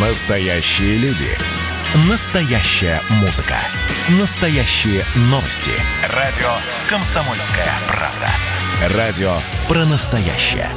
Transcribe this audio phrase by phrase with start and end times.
[0.00, 1.26] Настоящие люди.
[2.08, 3.56] Настоящая музыка.
[4.20, 5.72] Настоящие новости.
[6.14, 6.46] Радио
[6.88, 8.96] «Комсомольская правда».
[8.96, 9.34] Радио
[9.66, 10.68] про настоящее.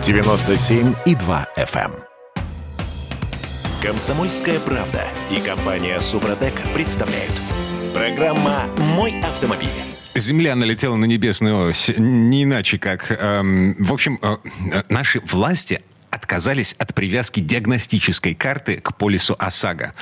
[0.00, 1.92] 97,2 FM.
[1.92, 1.92] эм.
[3.82, 7.34] «Комсомольская правда» и компания «Супротек» представляют.
[7.92, 8.64] Программа
[8.96, 9.68] «Мой автомобиль».
[10.14, 11.92] Земля налетела на небесную ось.
[11.98, 13.14] Не иначе как...
[13.20, 14.36] эм, в общем, э,
[14.72, 15.82] э, наши власти
[16.30, 19.92] отказались от привязки диагностической карты к полису ОСАГО.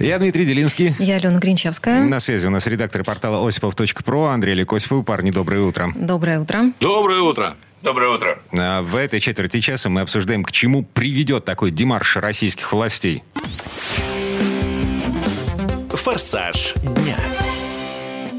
[0.00, 0.94] Я Дмитрий Делинский.
[0.98, 2.00] Я Алена Гринчевская.
[2.00, 5.04] На связи у нас редактор портала осипов.про Андрей Лекосипов.
[5.04, 5.92] Парни, доброе утро.
[5.94, 6.72] Доброе утро.
[6.80, 7.56] Доброе утро.
[7.82, 8.38] Доброе утро.
[8.54, 13.22] А В этой четверти часа мы обсуждаем, к чему приведет такой демарш российских властей.
[15.90, 17.18] «Форсаж дня».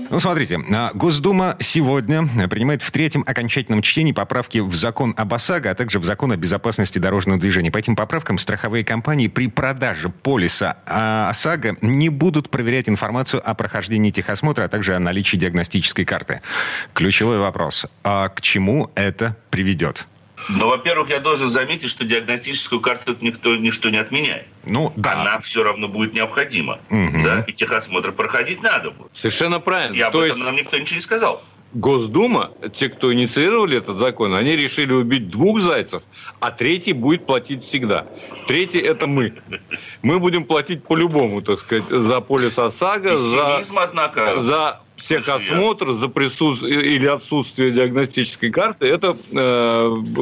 [0.09, 5.71] Ну, смотрите, а, Госдума сегодня принимает в третьем окончательном чтении поправки в закон об ОСАГО,
[5.71, 7.71] а также в закон о безопасности дорожного движения.
[7.71, 13.53] По этим поправкам страховые компании при продаже полиса а, ОСАГО не будут проверять информацию о
[13.53, 16.39] прохождении техосмотра, а также о наличии диагностической карты.
[16.93, 17.85] Ключевой вопрос.
[18.03, 20.07] А к чему это приведет?
[20.49, 24.47] Ну, во-первых, я должен заметить, что диагностическую карту тут никто ничто не отменяет.
[24.65, 25.21] Ну, да.
[25.21, 26.79] Она все равно будет необходима.
[26.89, 27.23] Мгм.
[27.23, 27.43] Да?
[27.47, 29.09] И техосмотр проходить надо будет.
[29.13, 29.95] Совершенно правильно.
[29.95, 31.43] И об То этом есть нам никто ничего не сказал.
[31.73, 36.01] Госдума, те, кто инициировали этот закон, они решили убить двух зайцев,
[36.39, 38.07] а третий будет платить всегда.
[38.47, 39.33] Третий– это мы.
[40.01, 44.41] Мы будем платить по-любому, так сказать, за полис ОСАГО, за, однако.
[44.41, 48.87] за техосмотр, за присутствие или отсутствие диагностической карты.
[48.87, 49.15] Это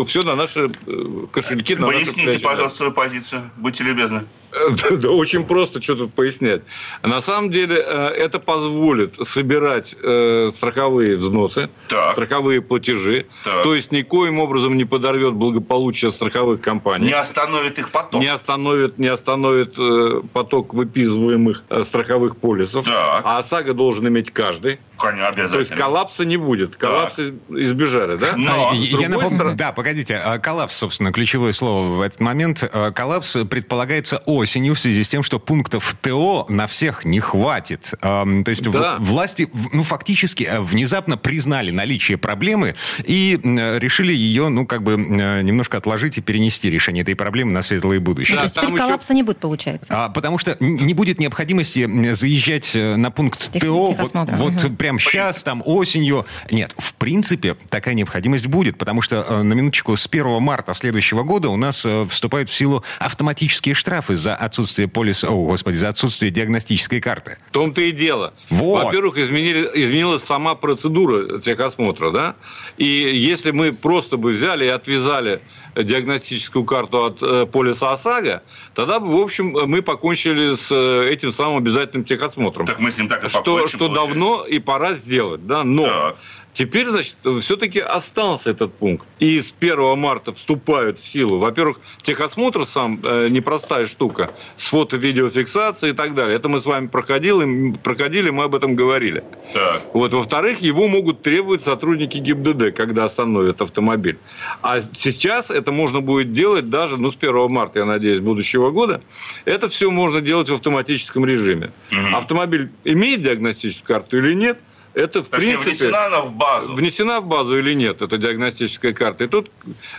[0.07, 2.43] все на наши э, кошельки, на наши Поясните, плечи.
[2.43, 3.49] пожалуйста, свою позицию.
[3.57, 4.25] Будьте любезны.
[4.91, 6.61] Да, очень просто, что тут пояснять.
[7.03, 12.13] На самом деле э, это позволит собирать э, страховые взносы, Так.
[12.13, 13.63] страховые платежи, Так.
[13.63, 17.07] то есть никоим образом не подорвет благополучие страховых компаний.
[17.07, 18.21] Не остановит их потом.
[18.21, 22.85] Не остановит, не остановит э, поток выписываемых страховых полисов.
[22.85, 23.21] Так.
[23.25, 24.79] А ОСАГО должен иметь каждый.
[24.97, 25.77] Конечно, То есть обязательно.
[25.77, 26.77] коллапса не будет.
[26.77, 28.33] Коллапс из- избежали, да?
[28.37, 32.63] Но, А, я напомню, стороны- да, погодите, а, коллапс, собственно, ключевое слово в этот момент.
[32.71, 37.93] А, Коллапс предполагается осенью в связи с тем, что пунктов ТО на всех не хватит.
[38.01, 38.97] Ам, То есть в- Да.
[38.99, 45.77] власти, ну, фактически а, внезапно признали наличие проблемы и решили ее, ну, как бы немножко
[45.77, 48.35] отложить и перенести решение этой проблемы на светлое будущее.
[48.35, 49.93] Да, То есть теперь еще- коллапса не будет, получается.
[50.05, 54.77] А, потому что не будет необходимости заезжать э, на пункт Тех- ТО вот, техосмотра, вот
[54.77, 56.25] прямо сейчас, там, осенью.
[56.51, 61.23] Нет, в принципе, такая необходимость будет, потому что, э, на минуточку, с 1 марта следующего
[61.23, 65.89] года у нас э, вступают в силу автоматические штрафы за отсутствие полиса, о, господи, за
[65.89, 67.37] отсутствие диагностической карты.
[67.49, 68.33] В том-то и дело.
[68.49, 68.85] Вот.
[68.85, 72.35] Во-первых, изменили, изменилась сама процедура техосмотра, да?
[72.77, 75.41] И если мы просто бы взяли и отвязали
[75.75, 78.41] диагностическую карту от э, полиса ОСАГО,
[78.73, 82.65] тогда бы, в общем, мы покончили с э, этим самым обязательным техосмотром.
[82.65, 84.07] Так мы с ним так и что, покончим, что получается.
[84.07, 85.63] давно и пора сделать, да?
[85.63, 86.15] Но Так.
[86.55, 89.05] Теперь, значит, все-таки остался этот пункт.
[89.19, 91.37] И с 1 марта вступают в силу.
[91.37, 94.31] Во-первых, техосмотр сам э, непростая штука.
[94.57, 96.37] С фото-видеофиксацией и так далее.
[96.37, 99.21] Это мы с вами проходили, проходили, мы об этом говорили.
[99.51, 99.81] Так.
[99.93, 104.17] Вот, во-вторых, его могут требовать сотрудники ГИБДД, когда остановят автомобиль.
[104.61, 109.01] А сейчас это можно будет делать даже, ну, с 1 марта, я надеюсь, будущего года.
[109.43, 111.71] Это все можно делать в автоматическом режиме.
[111.91, 112.15] Мгм.
[112.15, 114.57] Автомобиль имеет диагностическую карту или нет,
[114.95, 115.87] это в Точнее, принципе...
[115.87, 116.73] внесена она в базу.
[116.73, 119.25] Внесена в базу или нет эта диагностическая карта.
[119.25, 119.51] И тут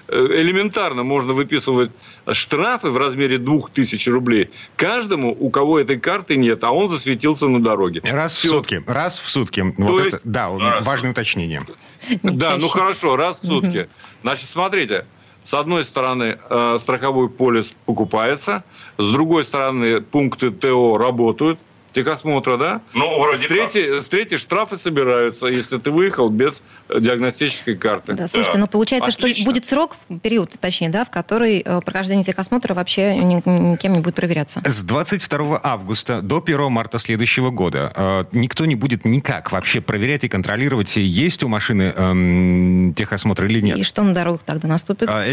[0.08, 1.90] э, элементарно можно выписывать
[2.32, 7.62] штрафы в размере 2000 рублей каждому, у кого этой карты нет, а он засветился на
[7.62, 8.00] дороге.
[8.04, 8.50] Раз в Всё.
[8.50, 8.82] сутки.
[8.86, 9.62] Раз в сутки.
[9.76, 11.66] Вот есть- это, да, Раз в важное уточнение.
[12.22, 13.88] Да, ну хорошо, раз в сутки.
[14.22, 15.04] Значит, смотрите,
[15.44, 18.64] с одной стороны э, страховой полис покупается,
[18.98, 21.60] с другой стороны пункты ТО работают,
[21.96, 22.80] техосмотра, да?
[22.94, 28.12] Ну, вроде С третьей, с третьей штрафы собираются, если ты выехал без э, диагностической карты.
[28.12, 28.60] Да, слушайте, Так.
[28.60, 29.42] ну получается, Отлично.
[29.42, 33.42] что будет срок, период, точнее, да, в который э, прохождение техосмотра вообще ни-
[33.72, 34.60] никем не будет проверяться.
[34.64, 40.24] С 22 августа до 1 марта следующего года э, никто не будет никак вообще проверять
[40.24, 43.78] и контролировать, есть у машины эм, техосмотр или нет.
[43.78, 45.08] И что на дорогах тогда наступит?
[45.08, 45.24] А,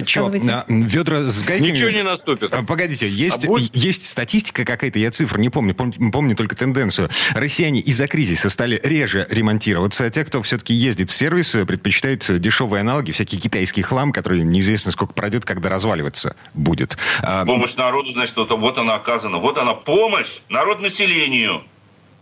[0.44, 1.71] на- ведра с гайками?
[1.71, 2.54] Ничего не наступит.
[2.54, 6.52] А, Погодите, есть, А будет- есть статистика какая-то, я цифр не помню, пом- помню только
[6.55, 7.09] тенденцию.
[7.33, 12.81] Россияне из-за кризиса стали реже ремонтироваться, а те, кто все-таки ездит в сервис, предпочитают дешевые
[12.81, 16.97] аналоги, всякий китайский хлам, который неизвестно сколько пройдет, когда разваливаться будет.
[17.21, 19.38] А, Помощь народу, значит, вот, она оказана.
[19.38, 21.63] Вот она помощь народ населению.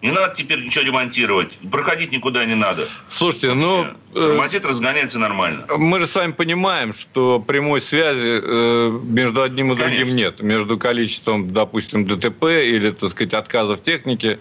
[0.02, 1.60] Не надо теперь ничего ремонтировать.
[1.70, 2.88] Проходить никуда не надо.
[3.10, 3.86] Слушайте, ну...
[4.14, 5.66] Тормозит, разгоняется нормально.
[5.78, 10.16] Мы же с вами понимаем, что прямой связи э, между одним и другим Конечно.
[10.16, 10.42] нет.
[10.42, 14.40] Между количеством, допустим, ДТП или, так сказать, отказов техники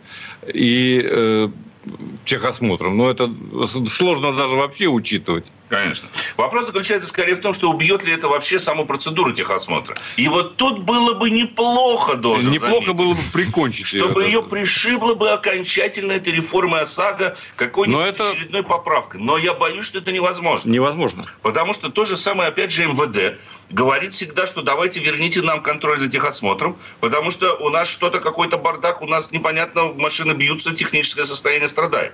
[0.53, 1.49] и э,
[2.25, 2.97] техосмотром.
[2.97, 3.31] Но это
[3.89, 5.45] сложно даже вообще учитывать.
[5.71, 6.09] Конечно.
[6.37, 9.97] Вопрос заключается скорее в том, что убьет ли это вообще саму процедуру техосмотра.
[10.17, 15.15] И вот тут было бы неплохо, должен Неплохо заметить, было бы прикончить Чтобы ее, пришибло
[15.15, 18.31] бы окончательно этой реформы ОСАГО какой-нибудь это...
[18.31, 19.21] очередной поправкой.
[19.21, 20.69] Но я боюсь, что это невозможно.
[20.69, 21.25] Невозможно.
[21.41, 23.39] Потому что то же самое, опять же, МВД
[23.71, 28.59] говорит всегда, что давайте верните нам контроль за техосмотром, потому что у нас что-то, какой-то
[28.59, 32.13] бардак, у нас непонятно, машины бьются, техническое состояние страдает.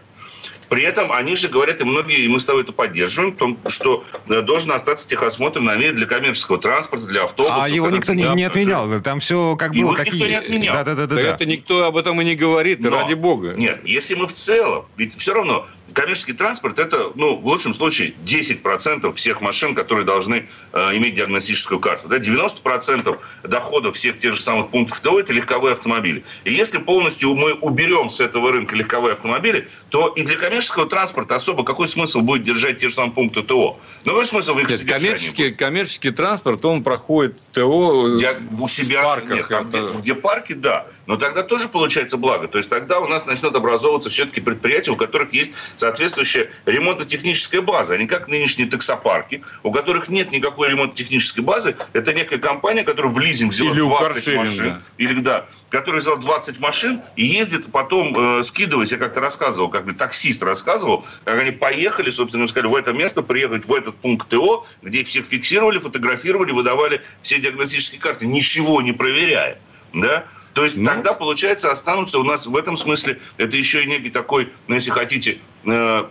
[0.69, 3.59] При этом они же говорят, и многие, и мы с тобой это поддерживаем, в том,
[3.69, 7.57] что э, должен остаться техосмотр на мире для коммерческого транспорта, для автобусов.
[7.61, 9.01] А его никто не, не отменял.
[9.01, 10.29] Там все как было, как никто есть.
[10.29, 10.75] не отменял.
[10.75, 11.21] Да, да, да, да, да.
[11.21, 13.55] Это никто об этом и не говорит, Но, ради бога.
[13.57, 18.15] Нет, если мы в целом, ведь все равно коммерческий транспорт это, ну, в лучшем случае
[18.25, 22.09] 10% всех машин, которые должны э, иметь диагностическую карту.
[22.09, 22.19] Да?
[22.19, 26.25] 90% доходов всех тех же самых пунктов ТО это легковые автомобили.
[26.45, 31.37] И если полностью мы уберем с этого рынка легковые автомобили, то и для коммерческого транспорта
[31.37, 33.79] особо какой смысл будет держать те же самые пункты ТО?
[34.05, 39.01] Ну, какой смысл в их нет, коммерческий, коммерческий транспорт, он проходит ТО где, у себя,
[39.01, 39.37] в парках.
[39.37, 40.87] Нет, там, где, где парки, да.
[41.07, 42.49] Но тогда тоже получается благо.
[42.49, 47.95] То есть тогда у нас начнет образовываться все-таки предприятия, у которых есть соответствующая ремонтно-техническая база,
[47.95, 51.77] а не как нынешние таксопарки, у которых нет никакой ремонтно-технической базы.
[51.93, 54.83] Это некая компания, которая в лизинг взяла или 20 машин.
[54.99, 58.91] Или, да, который взял 20 машин и ездит потом э, скидывать.
[58.93, 63.23] Я как-то рассказывал, как бы таксист рассказывал, как они поехали, собственно, сказали, в это место
[63.23, 68.81] приехать, в этот пункт ТО, где их всех фиксировали, фотографировали, выдавали все диагностические карты, ничего
[68.81, 69.59] не проверяя.
[69.93, 70.25] Да?
[70.57, 74.09] То есть ну, тогда, получается, останутся у нас в этом смысле, это еще и некий
[74.09, 75.37] такой, ну, если хотите,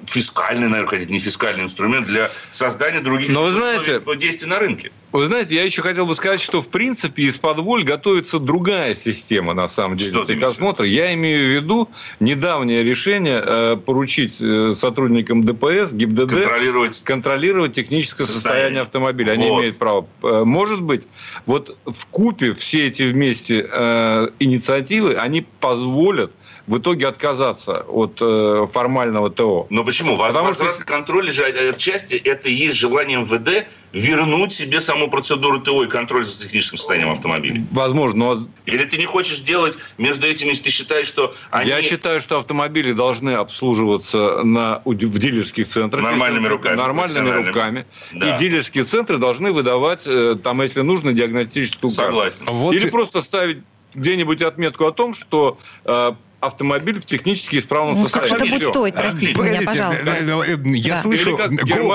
[0.06, 4.92] фискальный, наверное, хотите, не фискальный инструмент для создания других Но вы знаете, действий на рынке.
[5.12, 9.54] Вы знаете, я еще хотел бы сказать, что, в принципе, из-под воль готовится другая система,
[9.54, 10.86] на самом деле, что техосмотра.
[10.86, 18.24] Я имею в виду недавнее решение э, поручить э, сотрудникам ДПС, ГИБДД контролировать, контролировать техническое
[18.24, 19.31] состояние, состояние автомобиля.
[19.31, 19.60] Они вот.
[19.60, 20.06] имеют право.
[20.22, 21.04] Э, может быть,
[21.46, 26.34] вот в купе все эти вместе э, инициативы, они позволят
[26.67, 29.67] в итоге отказаться от э, формального ТО.
[29.69, 30.17] Но почему?
[30.17, 35.62] Потому Возврат что контроль же отчасти это и есть желание МВД вернуть себе саму процедуру
[35.62, 37.63] ТО и контроль за техническим состоянием автомобиля.
[37.71, 38.47] Возможно, но...
[38.65, 41.69] Или ты не хочешь делать между этими, если ты считаешь, что они...
[41.69, 46.03] Я считаю, что автомобили должны обслуживаться на, в дилерских центрах.
[46.03, 46.75] Нормальными руками.
[46.75, 47.85] Нормальными руками.
[48.12, 48.35] Да.
[48.35, 52.12] И дилерские центры должны выдавать, э, там, если нужно, диагностическую карту.
[52.12, 52.45] Согласен.
[52.47, 52.89] Вот Или и...
[52.89, 53.59] просто ставить
[53.94, 56.12] где-нибудь отметку о том, что э,
[56.45, 58.27] автомобиль в технически исправном ну, состоянии.
[58.27, 60.65] Сколько это будет стоить, простите Погодите, меня, пожалуйста.
[60.65, 61.01] Я да.
[61.01, 61.39] слышу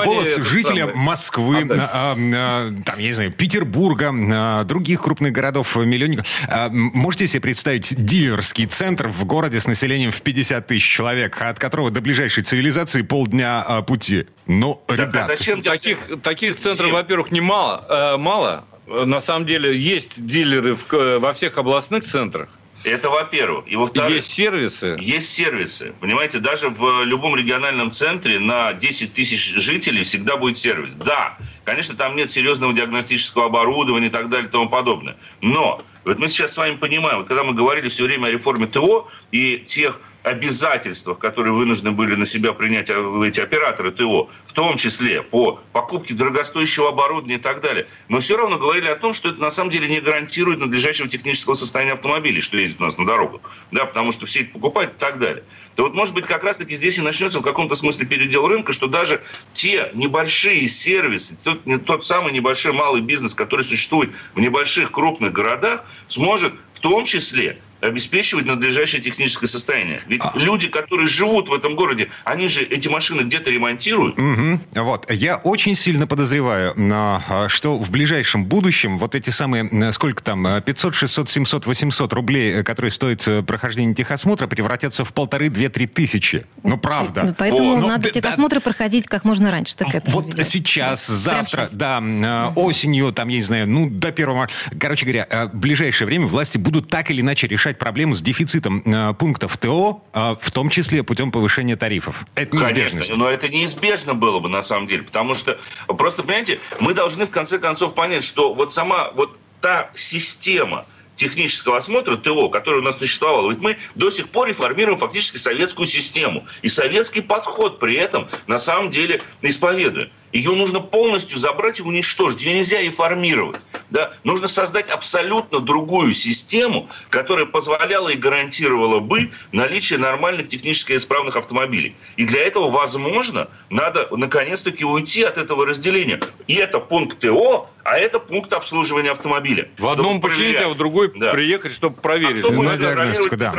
[0.03, 6.25] голос жителя Москвы, а, а, там, я не знаю, Петербурга, а, других крупных городов, миллионников.
[6.71, 11.91] Можете себе представить дилерский центр в городе с населением в 50 тысяч человек, от которого
[11.91, 14.25] до ближайшей цивилизации полдня пути?
[14.47, 15.29] Ну, так, ребят...
[15.29, 18.65] А зачем таких, таких центров, во-первых, немало, э, мало.
[18.87, 22.49] На самом деле есть дилеры в, во всех областных центрах.
[22.83, 23.65] Это во-первых.
[23.67, 24.15] И во-вторых...
[24.15, 24.97] Есть сервисы?
[24.99, 25.93] Есть сервисы.
[25.99, 30.95] Понимаете, даже в любом региональном центре на 10 тысяч жителей всегда будет сервис.
[30.95, 35.17] Да, конечно, там нет серьезного диагностического оборудования и так далее и тому подобное.
[35.41, 39.07] Но вот мы сейчас с вами понимаем, когда мы говорили все время о реформе ТО
[39.31, 45.23] и тех обязательствах, которые вынуждены были на себя принять эти операторы ТО, в том числе
[45.23, 49.41] по покупке дорогостоящего оборудования и так далее, мы все равно говорили о том, что это
[49.41, 53.41] на самом деле не гарантирует надлежащего технического состояния автомобилей, что ездит у нас на дорогу,
[53.71, 55.43] да, потому что все это покупают и так далее.
[55.75, 58.87] То вот, может быть, как раз-таки здесь и начнется в каком-то смысле передел рынка, что
[58.87, 59.21] даже
[59.53, 65.85] те небольшие сервисы, тот, тот самый небольшой малый бизнес, который существует в небольших крупных городах,
[66.07, 70.01] сможет в том числе обеспечивать надлежащее техническое состояние.
[70.07, 70.31] Ведь а...
[70.35, 74.19] люди, которые живут в этом городе, они же эти машины где-то ремонтируют.
[74.19, 74.83] Угу.
[74.83, 75.11] Вот.
[75.11, 80.95] Я очень сильно подозреваю, а, что в ближайшем будущем вот эти самые, сколько там, 500,
[80.95, 85.87] 600, 700, 800 рублей, э, которые стоит э, прохождение техосмотра, превратятся в полторы, две, три
[85.87, 86.45] тысячи.
[86.63, 87.23] Ну, правда.
[87.23, 89.75] Ну, поэтому О, надо ну, техосмотры да, проходить как можно раньше.
[89.75, 90.47] Так это вот ведет.
[90.47, 91.73] сейчас, завтра, сейчас.
[91.73, 92.67] да, угу.
[92.67, 94.47] осенью, там, я не знаю, ну, до первого...
[94.79, 98.81] Короче говоря, в ближайшее время власти будут так или иначе решать решать проблему с дефицитом
[98.85, 102.25] э, пунктов ТО, э, в том числе путем повышения тарифов.
[102.35, 106.93] Это Конечно, но это неизбежно было бы на самом деле, потому что просто, понимаете, мы
[106.93, 110.85] должны в конце концов понять, что вот сама вот та система
[111.15, 113.49] технического осмотра ТО, который у нас существовал.
[113.49, 116.43] Ведь мы до сих пор реформируем фактически советскую систему.
[116.63, 120.09] И советский подход при этом на самом деле исповедуем.
[120.31, 122.43] Ее нужно полностью забрать и уничтожить.
[122.43, 123.61] Ее нельзя реформировать.
[123.89, 124.13] Да?
[124.23, 131.95] Нужно создать абсолютно другую систему, которая позволяла и гарантировала бы наличие нормальных технически исправных автомобилей.
[132.15, 136.19] И для этого, возможно, надо наконец-таки уйти от этого разделения.
[136.47, 139.69] И это пункт ТО, а это пункт обслуживания автомобиля.
[139.77, 141.31] В одном починить, а в другой да.
[141.31, 142.45] приехать, чтобы проверить.
[142.45, 143.51] А кто будет диагностику, да.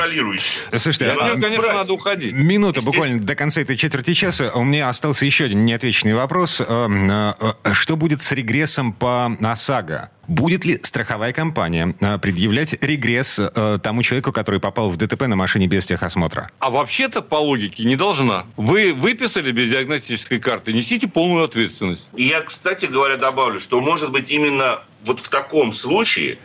[0.78, 1.74] Слушайте, а, конечно, брать.
[1.74, 2.34] надо уходить.
[2.34, 4.52] Минута буквально до конца этой четверти часа.
[4.54, 6.61] У меня остался еще один неотвеченный вопрос.
[6.68, 10.10] Эм, э, э, что будет с регрессом по ОСАГО?
[10.28, 13.40] Будет ли страховая компания э, предъявлять регресс
[13.82, 16.50] тому человеку, который попал в ДТП на машине без техосмотра?
[16.58, 18.46] А вообще-то, по логике, не должна.
[18.56, 22.04] Вы выписали без диагностической карты, несите полную ответственность.
[22.16, 26.36] Я, кстати говоря, добавлю, что, может быть, именно вот в таком случае э,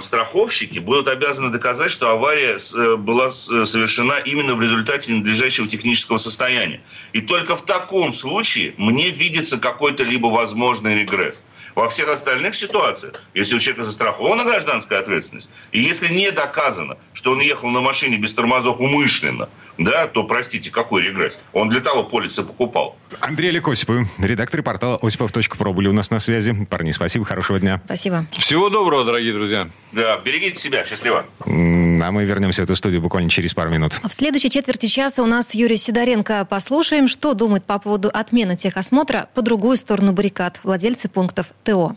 [0.00, 6.80] страховщики будут обязаны доказать, что авария э, была совершена именно в результате ненадлежащего технического состояния.
[7.12, 11.42] И только в таком случае мне видится какой-то либо возможный регресс.
[11.74, 17.32] Во всех остальных ситуациях, если у человека застрахована гражданская ответственность, и если не доказано, что
[17.32, 21.38] он ехал на машине без тормозов умышленно, да, то, простите, какой регресс?
[21.52, 22.96] Он для того полиса покупал.
[23.20, 26.66] Андрей Олег Осипов, редактор портала осипов.про были у нас на связи.
[26.66, 27.80] Парни, спасибо, хорошего дня.
[27.84, 28.26] Спасибо.
[28.38, 29.68] Всего доброго, дорогие друзья.
[29.92, 31.24] Да, берегите себя, счастливо.
[31.46, 34.00] А мы вернемся в эту студию буквально через пару минут.
[34.02, 36.44] В следующей четверти часа у нас Юрий Сидоренко.
[36.44, 41.96] Послушаем, что думает по поводу отмены техосмотра по другую сторону баррикад владельцы пунктов ТО.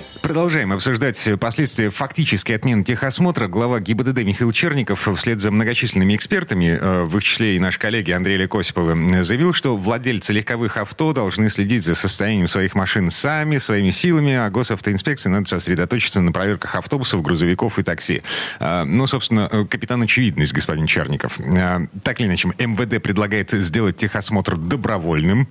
[0.31, 3.49] Продолжаем обсуждать последствия фактической отмены техосмотра.
[3.49, 8.11] Глава ГИБДД Михаил Черников вслед за многочисленными экспертами, э, в их числе и наш коллеги
[8.11, 13.91] Андрей Лекосипова, заявил, что владельцы легковых авто должны следить за состоянием своих машин сами, своими
[13.91, 18.23] силами, а госавтоинспекции надо сосредоточиться на проверках автобусов, грузовиков и такси.
[18.61, 21.39] Э, ну, собственно, э, капитан очевидность, господин Черников.
[22.03, 25.49] Так или иначе, МВД предлагает сделать техосмотр добровольным.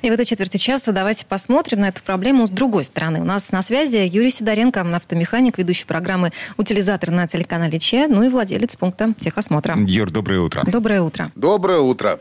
[0.00, 3.20] И в этой четверти часа давайте посмотрим на эту проблему с другой стороны.
[3.20, 8.28] У нас на связи Юрий Сидоренко, автомеханик, ведущий программы «Утилизатор» на телеканале ЧЕ, ну и
[8.28, 9.76] владелец пункта техосмотра.
[9.78, 10.64] Юр, доброе утро.
[10.66, 11.30] Доброе утро.
[11.34, 12.18] Доброе утро.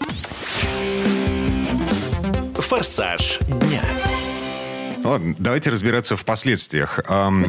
[2.56, 3.84] «Форсаж дня».
[5.04, 7.00] Ладно, давайте разбираться в последствиях.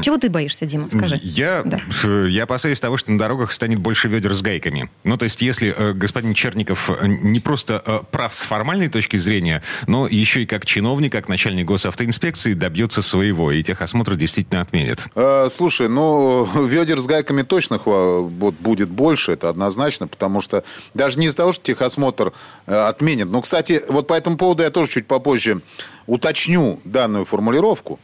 [0.00, 0.88] Чего ты боишься, Дима?
[0.88, 1.18] Скажи.
[1.22, 1.78] Я, да.
[2.26, 4.90] я опасаюсь того, что на дорогах станет больше ведер с гайками.
[5.04, 9.16] Ну, то есть, если э, господин Черников э, не просто э, прав с формальной точки
[9.16, 15.06] зрения, но еще и как чиновник, как начальник госавтоинспекции добьется своего, и техосмотр действительно отменит.
[15.14, 21.18] Э, слушай, ну, ведер с гайками точно вот, будет больше, это однозначно, потому что даже
[21.18, 22.32] не из-за того, что техосмотр
[22.66, 23.28] э, отменит.
[23.28, 25.60] Но, кстати, вот по этому поводу я тоже чуть попозже
[26.06, 27.98] уточню данную формулировку.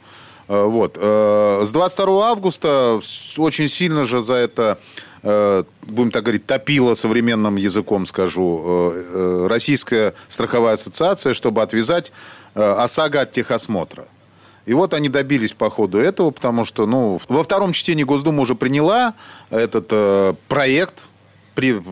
[0.48, 0.98] Э, вот.
[1.00, 3.00] Э, с 22 августа
[3.36, 4.78] очень сильно же за это,
[5.22, 8.92] э, будем так говорить, топила современным языком, скажу,
[9.48, 12.12] Российская страховая ассоциация, чтобы отвязать
[12.54, 14.08] ОСАГО от техосмотра.
[14.66, 18.54] И вот они добились по ходу этого, потому что ну, во втором чтении Госдума уже
[18.54, 19.14] приняла
[19.50, 21.04] этот проект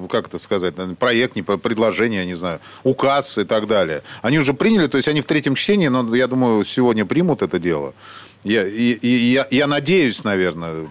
[0.09, 4.03] как это сказать, проект, не предложение, не знаю, указ и так далее.
[4.23, 7.59] Они уже приняли, то есть они в третьем чтении, но я думаю, сегодня примут это
[7.59, 7.95] дело.
[8.45, 10.87] Я, и, и, я, я надеюсь, наверное,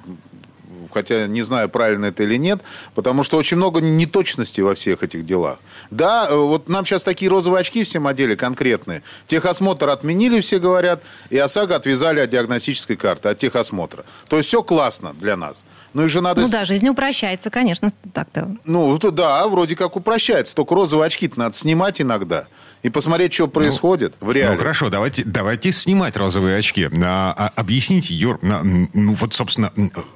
[0.95, 2.61] хотя не знаю, правильно это или нет,
[2.93, 5.59] потому что очень много неточностей во всех этих делах.
[5.91, 9.03] Да, э, вот нам сейчас такие розовые очки всем одели конкретные.
[9.27, 14.05] Техосмотр отменили, все говорят, и ОСАГО отвязали от диагностической карты, от техосмотра.
[14.29, 15.65] То есть все классно для нас.
[15.93, 16.41] Ну, и же надо...
[16.41, 18.55] Ну да, жизнь упрощается, конечно, так-то.
[18.63, 20.55] Ну, да, вроде как упрощается.
[20.55, 22.47] Только розовые очки надо снимать иногда
[22.83, 24.53] и посмотреть, что происходит ну, в реале.
[24.53, 26.87] Ну, хорошо, давайте, давайте снимать розовые очки.
[27.03, 29.71] А, а, объясните, Юр, ну, вот, собственно,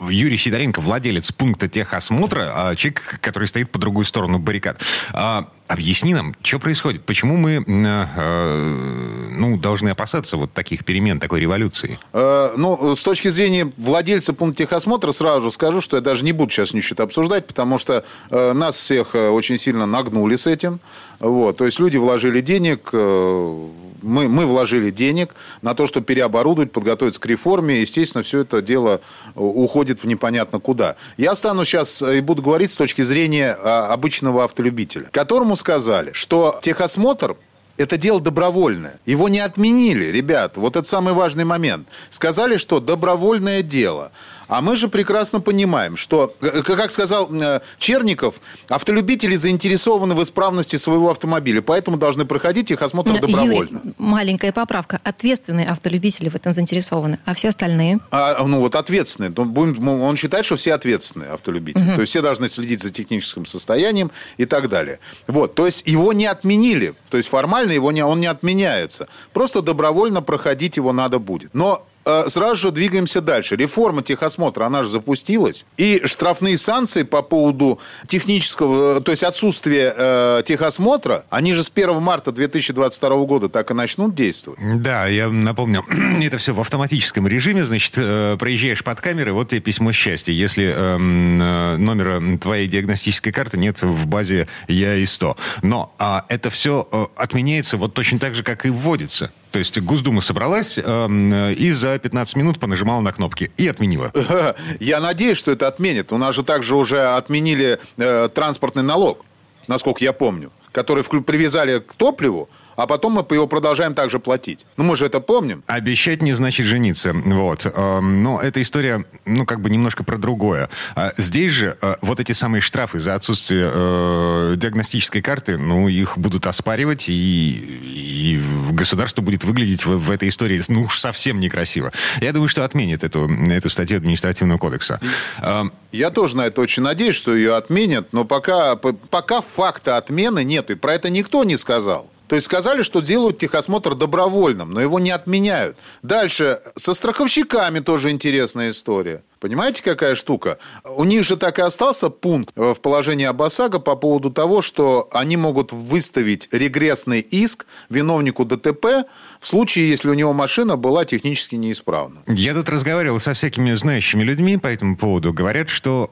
[0.08, 4.82] Юрий Сидоренко, владелец пункта техосмотра, а, человек, который стоит по другую сторону баррикад.
[5.14, 7.04] А, объясни нам, что происходит?
[7.06, 12.00] Почему мы а, ну, должны опасаться вот таких перемен, такой революции?
[12.14, 16.52] А, ну, с точки зрения владельца пункта техосмотра, сразу скажу, что я даже не буду
[16.52, 20.80] сейчас ничего обсуждать, потому что а, нас всех э, очень сильно нагнули с этим.
[21.20, 23.68] Вот, то есть люди вложили денег, э,
[24.02, 27.82] мы, мы вложили денег на то, чтобы переоборудовать, подготовиться к реформе.
[27.82, 29.02] Естественно, все это дело
[29.36, 30.96] э, уходит в непонятно куда.
[31.18, 36.12] Я стану сейчас э, и буду говорить с точки зрения а, обычного автолюбителя, которому сказали,
[36.14, 37.36] что техосмотр
[37.80, 39.00] это дело добровольное.
[39.06, 40.58] Его не отменили, ребят.
[40.58, 41.88] Вот это самый важный момент.
[42.10, 44.12] Сказали, что добровольное дело.
[44.50, 51.12] А мы же прекрасно понимаем, что, как сказал э, Черников, автолюбители заинтересованы в исправности своего
[51.12, 53.82] автомобиля, поэтому должны проходить техосмотр Юрий, добровольно.
[54.00, 55.00] маленькая поправка.
[55.04, 58.00] Ответственные автолюбители в этом заинтересованы, а все остальные?
[58.10, 59.32] А, ну вот ответственные.
[59.32, 61.84] Он считает, что все ответственные автолюбители.
[61.84, 61.94] Угу.
[61.94, 65.00] То есть все должны следить за техническим состоянием и так далее.
[65.28, 65.54] Вот.
[65.54, 66.96] То есть его не отменили.
[67.10, 69.08] То есть формально его не, он не отменяется.
[69.32, 71.54] Просто добровольно проходить его надо будет.
[71.54, 71.89] Но Э,
[72.28, 73.56] сразу же двигаемся дальше.
[73.56, 75.66] Реформа техосмотра, она же запустилась.
[75.78, 81.72] И штрафные санкции по поводу технического, э, то есть отсутствия э, техосмотра, они же с
[81.74, 84.60] 1 марта 2022 года так и начнут действовать.
[84.78, 85.86] Да, я напомню,
[86.22, 87.66] это все в автоматическом режиме.
[87.66, 90.32] Значит, э, проезжаешь под камерой, вот тебе письмо счастья.
[90.32, 95.38] Если эм, э, номера твоей диагностической карты нет в базе Я и 100.
[95.64, 99.32] Но э, это все э, отменяется вот точно так же, как и вводится.
[99.52, 104.12] То есть Госдума собралась э, и за 15 минут понажимала на кнопки и отменила.
[104.80, 106.12] Я надеюсь, что это отменит.
[106.12, 109.26] У нас же также уже отменили э, транспортный налог,
[109.68, 114.66] насколько я помню, который привязали к топливу, а потом мы его продолжаем также платить.
[114.78, 115.64] Ну, мы же это помним.
[115.68, 117.14] Обещать не значит жениться.
[117.14, 117.66] Вот.
[117.66, 120.70] Эм, но эта история, ну, как бы немножко про другое.
[120.96, 126.18] А здесь же э, вот эти самые штрафы за отсутствие э, диагностической карты, ну, их
[126.18, 131.92] будут оспаривать, и, и государство будет выглядеть в, в этой истории, ну, уж совсем некрасиво.
[132.22, 135.00] Я думаю, что отменит эту, эту статью административного кодекса.
[135.42, 140.44] Эм, Я тоже на это очень надеюсь, что ее отменят, но пока, пока факта отмены
[140.44, 142.10] нет, и про это никто не сказал.
[142.30, 145.78] То есть сказали, что делают техосмотр добровольным, но его не отменяют.
[146.04, 149.24] Дальше со страховщиками тоже интересная история.
[149.40, 150.60] Понимаете, какая штука?
[150.96, 155.38] У них же так и остался пункт в положении ОБАСАГО по поводу того, что они
[155.38, 159.08] могут выставить регрессный иск виновнику ДТП
[159.40, 162.22] в случае, если у него машина была технически неисправна.
[162.28, 165.34] Я тут разговаривал со всякими знающими людьми по этому поводу.
[165.34, 166.10] Говорят, что,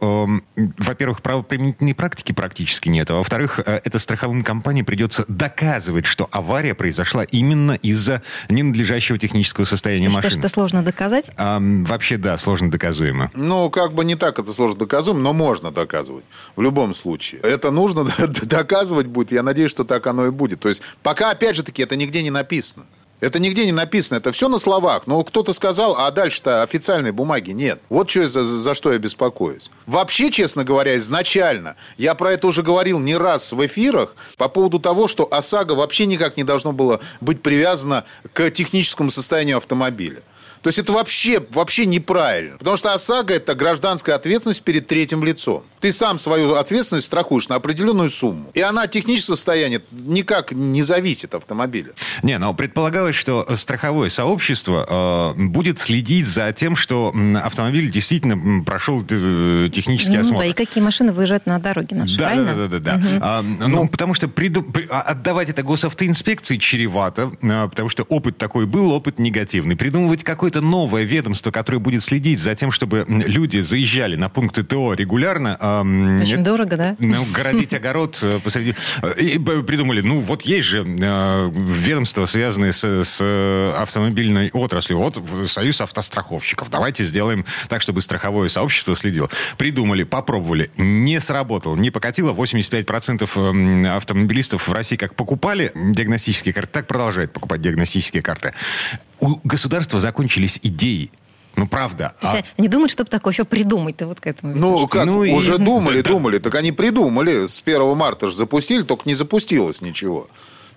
[0.57, 6.27] э, во-первых, правоприменительной практики практически нет, а во-вторых, э, это страховым компаниям придется доказывать, что
[6.31, 10.29] авария произошла именно из-за ненадлежащего технического состояния машины.
[10.29, 11.31] Что, что сложно доказать?
[11.37, 13.31] А, вообще, да, сложно доказуемо доказуемо?
[13.33, 16.25] Ну, как бы не так это сложно доказуемо, но можно доказывать.
[16.55, 17.41] В любом случае.
[17.41, 18.05] Это нужно
[18.43, 19.31] доказывать будет.
[19.31, 20.59] Я надеюсь, что так оно и будет.
[20.59, 22.85] То есть, пока, опять же таки, это нигде не написано.
[23.19, 25.07] Это нигде не написано, это все на словах.
[25.07, 27.79] Но кто-то сказал, а дальше-то официальной бумаги нет.
[27.89, 29.71] Вот что за, за что я беспокоюсь.
[29.87, 34.79] Вообще, честно говоря, изначально, я про это уже говорил не раз в эфирах, по поводу
[34.79, 40.21] того, что ОСАГО вообще никак не должно было быть привязано к техническому состоянию автомобиля.
[40.61, 42.57] То есть это вообще, вообще неправильно.
[42.57, 45.63] Потому что ОСАГО– это гражданская ответственность перед третьим лицом.
[45.79, 48.51] Ты сам свою ответственность страхуешь на определенную сумму.
[48.53, 51.91] И она от технического состояния никак не зависит от автомобиля.
[52.23, 59.03] Не, но предполагалось, что страховое сообщество э, будет следить за тем, что автомобиль действительно прошел
[59.09, 60.39] э, технический ну, осмотр.
[60.39, 62.95] Да, и какие машины выезжают на дороге наши, да, да, да, да, да.
[62.95, 63.19] Угу.
[63.21, 68.03] А, ну, ну, потому что приду, при, а, отдавать это госавтоинспекции чревато, а, потому что
[68.03, 69.77] опыт такой был, опыт негативный.
[69.77, 74.93] Придумывать какое-то новое ведомство, которое будет следить за тем, чтобы люди заезжали на пункты ТО
[74.93, 75.57] регулярно.
[76.21, 76.95] Очень дорого, да?
[76.99, 78.75] Ну, городить огород э, посреди...
[79.01, 84.99] Э, и придумали, ну, вот есть же э, ведомства, связанные с, с автомобильной отраслью.
[84.99, 86.69] Вот Союз автостраховщиков.
[86.69, 89.29] Давайте сделаем так, чтобы страховое сообщество следило.
[89.57, 90.69] Придумали, попробовали.
[90.77, 92.33] Не сработало, не покатило.
[92.33, 98.53] 85% автомобилистов в России как покупали диагностические карты, так продолжают покупать диагностические карты
[99.19, 101.11] у государства закончились идеи
[101.57, 102.13] Ну, правда.
[102.21, 102.61] То есть а...
[102.61, 105.57] Не думают, чтобы такое еще придумать, ты вот к этому Ну, как, ну, уже и...
[105.65, 106.37] думали, думали.
[106.37, 107.47] Так они придумали.
[107.47, 110.27] С 1 марта же запустили, только не запустилось ничего.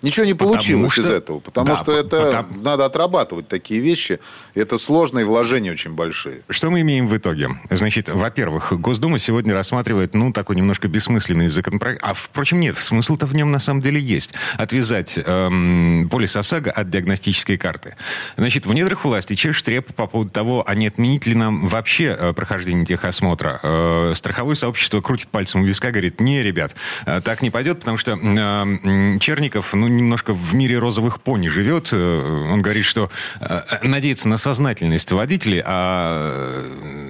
[0.02, 2.62] Ничего не получилось что, из этого, потому да, что это потому...
[2.62, 4.18] надо отрабатывать такие вещи.
[4.54, 6.40] Это сложные вложения очень большие.
[6.48, 7.50] Что мы имеем в итоге?
[7.68, 12.00] Значит, во-первых, Госдума сегодня рассматривает, ну, такой немножко бессмысленный законопроект.
[12.02, 14.32] А, впрочем, нет, смысл-то в нем на самом деле есть.
[14.56, 17.96] Отвязать эм, полис ОСАГО от диагностической карты.
[18.36, 22.16] Значит, в недрах власти чешет реп по поводу того, а не отменить ли нам вообще
[22.18, 23.60] э, прохождение техосмотра.
[23.62, 27.98] Э, страховое сообщество крутит пальцем у виска, говорит, не, ребят, э, так не пойдет, потому
[27.98, 31.88] что э, Черников, ну, немножко в мире розовых пони живет.
[31.92, 36.64] Э, он говорит, что э, надеется на сознательность водителей, а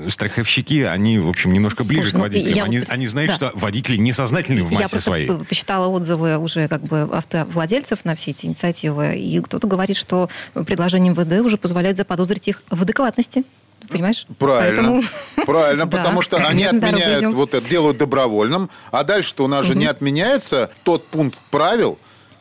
[0.05, 2.65] э, страховщики, они, в общем, немножко Слушай, ближе ну, к водителям.
[2.65, 3.37] Они, вот, они знают, да.
[3.37, 5.31] что водители несознательны в массе я просто своей.
[5.31, 11.13] почитала отзывы уже как бы автовладельцев на все эти инициативы, и кто-то говорит, что предложение
[11.13, 13.45] МВД уже позволяет заподозрить их в адекватности.
[13.89, 14.27] Понимаешь?
[14.39, 14.83] Правильно.
[14.83, 15.03] Поэтому...
[15.47, 19.87] Правильно, потому что они отменяют, вот это делают добровольным, а дальше-то у нас же не
[19.87, 21.99] отменяется тот пункт правил,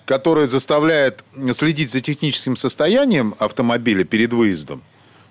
[0.09, 4.81] который заставляет следить за техническим состоянием автомобиля перед выездом,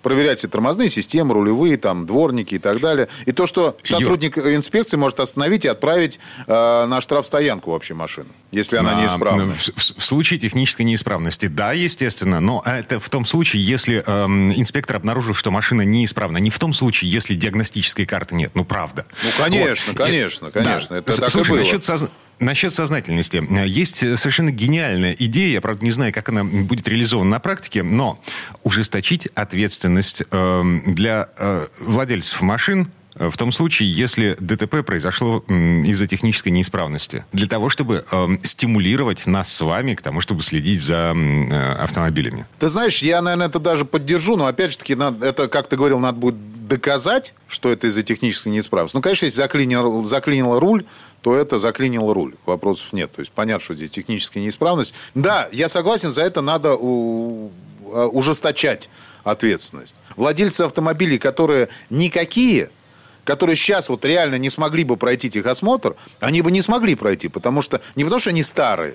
[0.04, 3.08] проверять все тормозные системы, рулевые, там, дворники и так далее.
[3.26, 4.54] И то, что сотрудник Ю...
[4.54, 9.46] инспекции может остановить и отправить э, на штрафстоянку вообще машину, если она а, неисправна.
[9.46, 14.26] В, в, в случае технической неисправности, да, естественно, но это в том случае, если э,
[14.54, 16.38] инспектор обнаружил, что машина неисправна.
[16.38, 18.52] Не в том случае, если диагностической карты нет.
[18.54, 19.06] Ну, правда.
[19.24, 20.04] Ну, конечно, вот.
[20.04, 20.90] конечно, конечно.
[20.90, 20.98] Да.
[20.98, 21.58] Это Слушай, так и было.
[21.58, 22.04] Насчет, соз...
[22.40, 23.42] насчет сознательности.
[23.66, 28.20] Есть совершенно гениальная идея, я, правда, не знаю, как она будет реализована на практике, но
[28.62, 36.52] ужесточить ответственность э, для э, владельцев машин в том случае, если ДТП произошло из-за технической
[36.52, 37.24] неисправности.
[37.32, 42.46] Для того, чтобы э, стимулировать нас с вами к тому, чтобы следить за э, автомобилями.
[42.58, 45.76] Ты знаешь, я, наверное, это даже поддержу, но опять же таки, надо, это, как ты
[45.76, 46.36] говорил, надо будет
[46.68, 48.96] доказать, что это из-за технической неисправности.
[48.96, 50.84] Ну, конечно, если заклинил, заклинил руль,
[51.22, 52.34] то это заклинил руль.
[52.46, 53.10] Вопросов нет.
[53.12, 54.94] То есть понятно, что здесь техническая неисправность.
[55.14, 57.50] Да, я согласен, за это надо у,
[57.86, 58.88] а, ужесточать
[59.24, 59.96] ответственность.
[60.16, 62.70] Владельцы автомобилей, которые никакие,
[63.24, 67.62] которые сейчас вот реально не смогли бы пройти техосмотр, они бы не смогли пройти, потому
[67.62, 68.94] что не потому что они старые,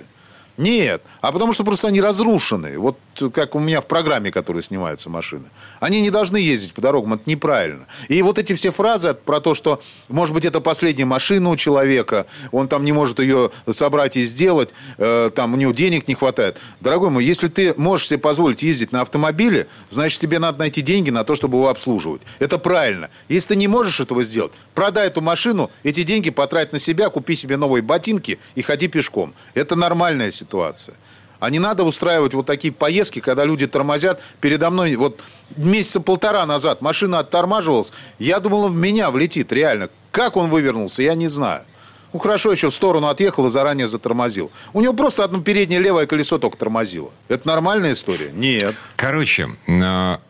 [0.56, 2.78] нет, а потому что просто они разрушены.
[2.78, 2.96] Вот
[3.32, 5.46] как у меня в программе, которые снимаются машины.
[5.80, 7.86] Они не должны ездить по дорогам, это неправильно.
[8.08, 12.26] И вот эти все фразы про то, что, может быть, это последняя машина у человека,
[12.52, 16.58] он там не может ее собрать и сделать, э, там у него денег не хватает.
[16.80, 21.10] Дорогой мой, если ты можешь себе позволить ездить на автомобиле, значит, тебе надо найти деньги
[21.10, 22.22] на то, чтобы его обслуживать.
[22.38, 23.10] Это правильно.
[23.28, 27.34] Если ты не можешь этого сделать, продай эту машину, эти деньги потрать на себя, купи
[27.34, 29.34] себе новые ботинки и ходи пешком.
[29.54, 30.94] Это нормальная ситуация ситуация.
[31.40, 34.20] А не надо устраивать вот такие поездки, когда люди тормозят.
[34.40, 35.20] Передо мной вот
[35.56, 37.92] месяца полтора назад машина оттормаживалась.
[38.18, 39.88] Я думал, в меня влетит, реально.
[40.10, 41.62] Как он вывернулся, я не знаю.
[42.12, 44.50] Ну, хорошо, еще в сторону отъехал и заранее затормозил.
[44.72, 47.10] У него просто одно переднее левое колесо только тормозило.
[47.28, 48.30] Это нормальная история?
[48.32, 48.76] Нет.
[48.96, 50.20] Короче, а,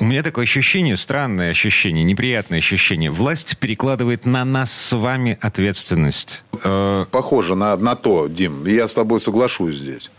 [0.00, 3.10] у меня такое ощущение, странное ощущение, неприятное ощущение.
[3.10, 6.44] Власть перекладывает на нас с вами ответственность.
[6.64, 8.66] Э, Похоже на, на то, Дим.
[8.66, 10.10] Я с тобой соглашусь здесь.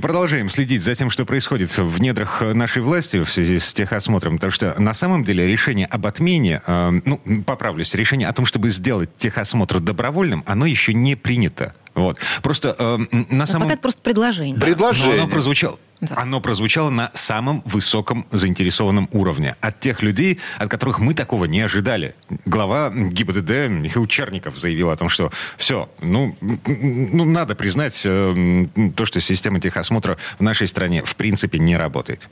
[0.00, 4.34] Продолжаем следить за тем, что происходит в недрах нашей власти в связи с техосмотром.
[4.34, 8.70] Потому что на самом деле решение об отмене, э, ну, поправлюсь, решение о том, чтобы
[8.70, 11.74] сделать техосмотр добровольным, оно еще не принято.
[11.94, 12.18] Вот.
[12.42, 12.98] Просто э,
[13.30, 13.62] на самом...
[13.62, 14.58] Пока это просто предложение.
[14.58, 15.22] Предложение.
[15.22, 15.78] оно прозвучало.
[16.00, 16.16] Да.
[16.18, 19.54] Оно прозвучало на самом высоком заинтересованном уровне.
[19.60, 22.16] От тех людей, от которых мы такого не ожидали.
[22.44, 29.06] Глава ГИБДД Михаил Черников заявил о том, что все, ну, ну надо признать э, то,
[29.06, 32.28] что система техосмотра в нашей стране в принципе не работает.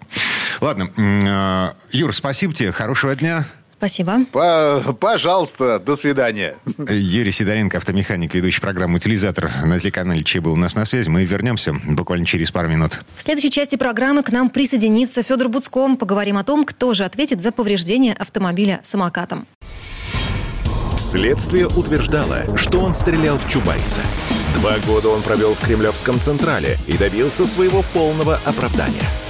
[0.60, 3.46] Ладно, э, Юр, спасибо тебе, хорошего дня.
[3.80, 4.26] Спасибо.
[5.00, 6.54] Пожалуйста, до свидания.
[6.86, 11.08] Юрий Сидоренко, автомеханик, ведущий программу «Утилизатор» на телеканале «Че был у нас на связи».
[11.08, 13.00] Мы вернемся буквально через пару минут.
[13.16, 15.96] В следующей части программы к нам присоединится Федор Буцком.
[15.96, 19.46] Поговорим о том, кто же ответит за повреждение автомобиля самокатом.
[20.98, 24.02] Следствие утверждало, что он стрелял в Чубайса.
[24.56, 29.08] Два года он провел в Кремлевском Централе и добился своего полного оправдания–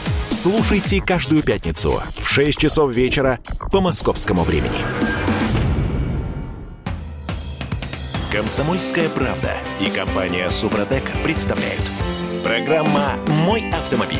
[0.31, 3.39] Слушайте каждую пятницу в 6 часов вечера
[3.69, 4.71] по московскому времени.
[8.31, 11.81] Комсомольская правда и компания Супротек представляют.
[12.43, 14.17] Программа «Мой автомобиль».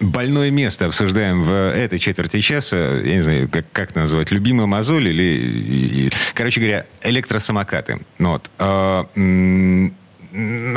[0.00, 2.76] Больное место обсуждаем в этой четверти часа.
[3.02, 6.10] Я не знаю, как, как назвать, любимый мозоль или...
[6.34, 7.98] Короче говоря, электросамокаты.
[8.18, 8.50] Ну вот.
[8.58, 9.06] А,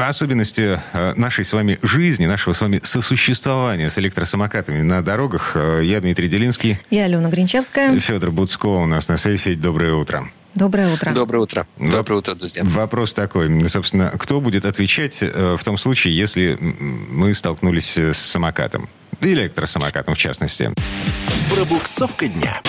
[0.08, 5.54] особенности э, нашей с вами жизни, нашего с вами сосуществования с электросамокатами на дорогах.
[5.56, 6.80] Э, я Дмитрий Делинский.
[6.90, 8.00] Я Алена Гринчевская.
[8.00, 9.56] Федор Буцко у нас на сейфе.
[9.56, 10.30] Доброе утро.
[10.56, 11.14] Доброе утро.
[11.14, 11.68] Доброе утро.
[11.78, 12.64] Доброе утро, друзья.
[12.64, 13.68] Вопрос такой.
[13.70, 18.88] Собственно, кто будет отвечать э, в том случае, если мы столкнулись с самокатом?
[19.22, 20.72] Электросамокатом, в частности.
[21.54, 22.62] Пробуксовка дня.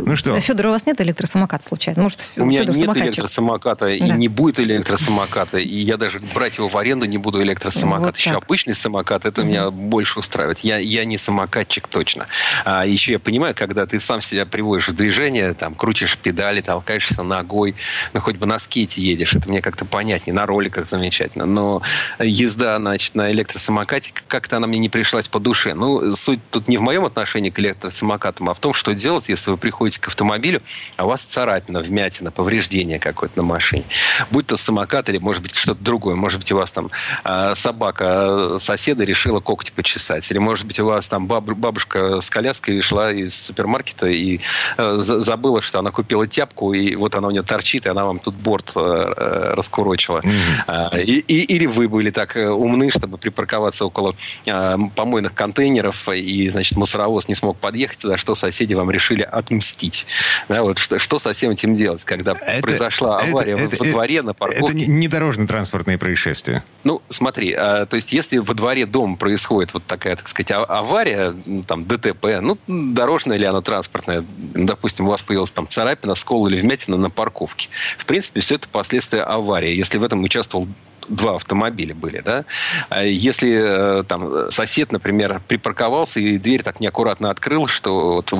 [0.00, 0.38] Ну что?
[0.40, 2.02] Федор, у вас нет электросамоката случайно?
[2.02, 3.92] Может, у меня нет электросамоката да.
[3.92, 5.58] и не будет электросамоката.
[5.58, 8.06] И я даже брать его в аренду не буду электросамокат.
[8.06, 9.50] Вот еще обычный самокат, это угу.
[9.50, 10.60] меня больше устраивает.
[10.60, 12.26] Я, я не самокатчик точно.
[12.64, 17.22] А еще я понимаю, когда ты сам себя приводишь в движение, там, крутишь педали, толкаешься
[17.22, 17.74] ногой,
[18.12, 21.44] ну, хоть бы на скейте едешь, это мне как-то понятнее, на роликах замечательно.
[21.44, 21.82] Но
[22.18, 25.74] езда, значит, на электросамокате, как-то она мне не пришлась по душе.
[25.74, 29.50] Ну, суть тут не в моем отношении к электросамокатам, а в том, что делать, если
[29.50, 30.62] вы приходите к автомобилю,
[30.96, 33.84] а у вас царапина, вмятина, повреждение какое-то на машине.
[34.30, 36.14] Будь то самокат или, может быть, что-то другое.
[36.14, 36.90] Может быть, у вас там
[37.24, 40.30] э, собака соседа решила когти почесать.
[40.30, 44.40] Или, может быть, у вас там баб, бабушка с коляской шла из супермаркета и
[44.76, 48.18] э, забыла, что она купила тяпку, и вот она у нее торчит, и она вам
[48.18, 50.20] тут борт э, раскурочила.
[50.20, 51.04] Mm-hmm.
[51.04, 54.14] И, и, или вы были так умны, чтобы припарковаться около
[54.46, 60.06] э, помойных контейнеров, и, значит, мусоровоз не смог подъехать, за что соседи вам решили отмстить.
[60.48, 63.90] Да, вот что, что со всем этим делать, когда это, произошла авария это, во, во
[63.90, 64.64] дворе на парковке?
[64.64, 66.62] Это не дорожно-транспортное происшествие.
[66.84, 70.64] Ну, смотри, а, то есть если во дворе дома происходит вот такая, так сказать, а,
[70.64, 75.68] авария, ну, там, ДТП, ну, дорожная или она транспортная, ну, допустим, у вас появилась там
[75.68, 77.68] царапина, скол или вмятина на парковке.
[77.98, 79.74] В принципе, все это последствия аварии.
[79.74, 80.66] Если в этом участвовал
[81.08, 82.44] два автомобиля были, да.
[82.88, 88.32] А если э, там сосед, например, припарковался и дверь так неаккуратно открыл, что вот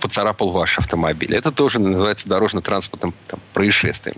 [0.00, 4.16] поцарапал ваш автомобиль, это тоже называется дорожно-транспортным там, происшествием.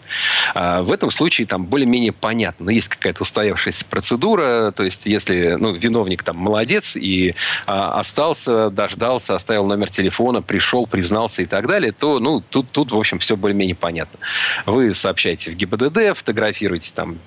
[0.55, 5.57] А в этом случае там более-менее понятно, но есть какая-то устоявшаяся процедура, то есть если
[5.59, 7.35] ну, виновник там молодец и
[7.67, 12.93] а, остался, дождался, оставил номер телефона, пришел, признался и так далее, то ну тут, тут
[12.93, 14.19] в общем, все более-менее понятно.
[14.67, 17.19] Вы сообщаете в ГИБДД, фотографируете там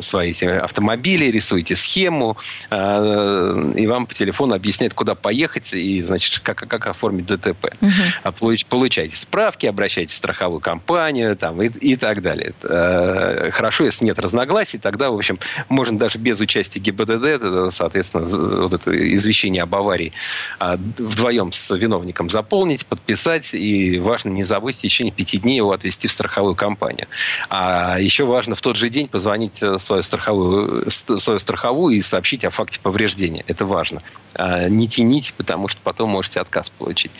[0.00, 2.36] свои эти автомобили, рисуете схему,
[2.70, 7.72] э, и вам по телефону объясняют, куда поехать и, значит, как, как оформить ДТП.
[7.80, 8.56] Угу.
[8.68, 12.54] Получаете справки, обращайтесь в страховую компанию там, и, и так далее.
[12.62, 18.24] Э, хорошо, если нет разногласий, тогда, в общем, можно даже без участия ГИБДД, соответственно,
[18.62, 20.12] вот это извещение об аварии
[20.58, 25.72] а, вдвоем с виновником заполнить, подписать, и важно не забыть в течение пяти дней его
[25.72, 27.06] отвезти в страховую компанию.
[27.48, 32.44] А еще важно в тот же день позвонить с свою страховую, свою страховую и сообщить
[32.44, 33.42] о факте повреждения.
[33.48, 34.02] Это важно.
[34.34, 37.10] А не тяните, потому что потом можете отказ получить.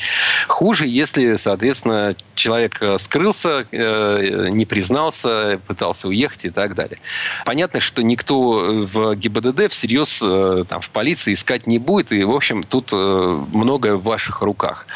[0.46, 7.00] Хуже, если, соответственно, человек э, скрылся, э, не признался, пытался уехать и так далее.
[7.44, 12.30] Понятно, что никто в ГИБДД всерьез э, там, в полиции искать не будет, и, в
[12.32, 14.86] общем, тут многое в ваших руках.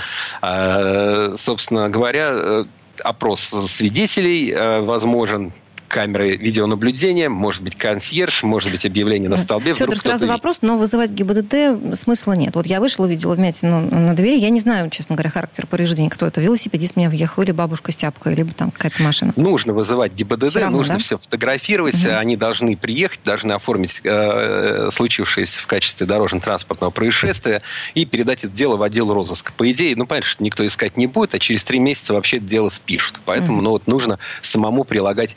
[0.42, 2.64] А, собственно говоря,
[3.02, 5.52] опрос свидетелей возможен,
[5.88, 9.74] камеры видеонаблюдения, может быть, консьерж, может быть, объявление на столбе.
[9.74, 12.54] Федор, сразу вопрос, но вызывать ГИБДД смысла нет.
[12.54, 16.26] Вот я вышла, увидела вмятину на двери, я не знаю, честно говоря, характер повреждений, кто
[16.26, 19.32] это, велосипедист меня въехал, или бабушка с тяпкой, либо там какая-то машина.
[19.36, 21.00] Нужно вызывать ГИБДД, все равно, нужно да?
[21.00, 22.14] все фотографировать, угу.
[22.14, 27.62] они должны приехать, должны оформить э, случившееся в качестве дорожно-транспортного происшествия
[27.94, 29.52] и передать это дело в отдел розыска.
[29.56, 32.46] По идее, ну, понятно, что никто искать не будет, а через три месяца вообще это
[32.46, 33.20] дело спишут.
[33.24, 33.64] Поэтому, угу.
[33.64, 35.36] ну, вот нужно самому прилагать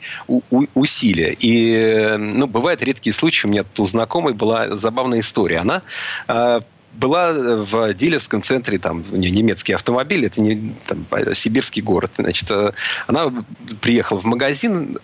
[0.74, 1.36] усилия.
[1.38, 3.46] И, ну, бывают редкие случаи.
[3.46, 5.58] У меня тут у знакомой была забавная история.
[5.58, 5.82] Она
[6.28, 6.60] э,
[6.94, 12.12] была в дилерском центре, там, немецкий автомобиль, это не там, сибирский город.
[12.18, 12.72] Значит, э,
[13.06, 13.32] она
[13.80, 14.98] приехала в магазин,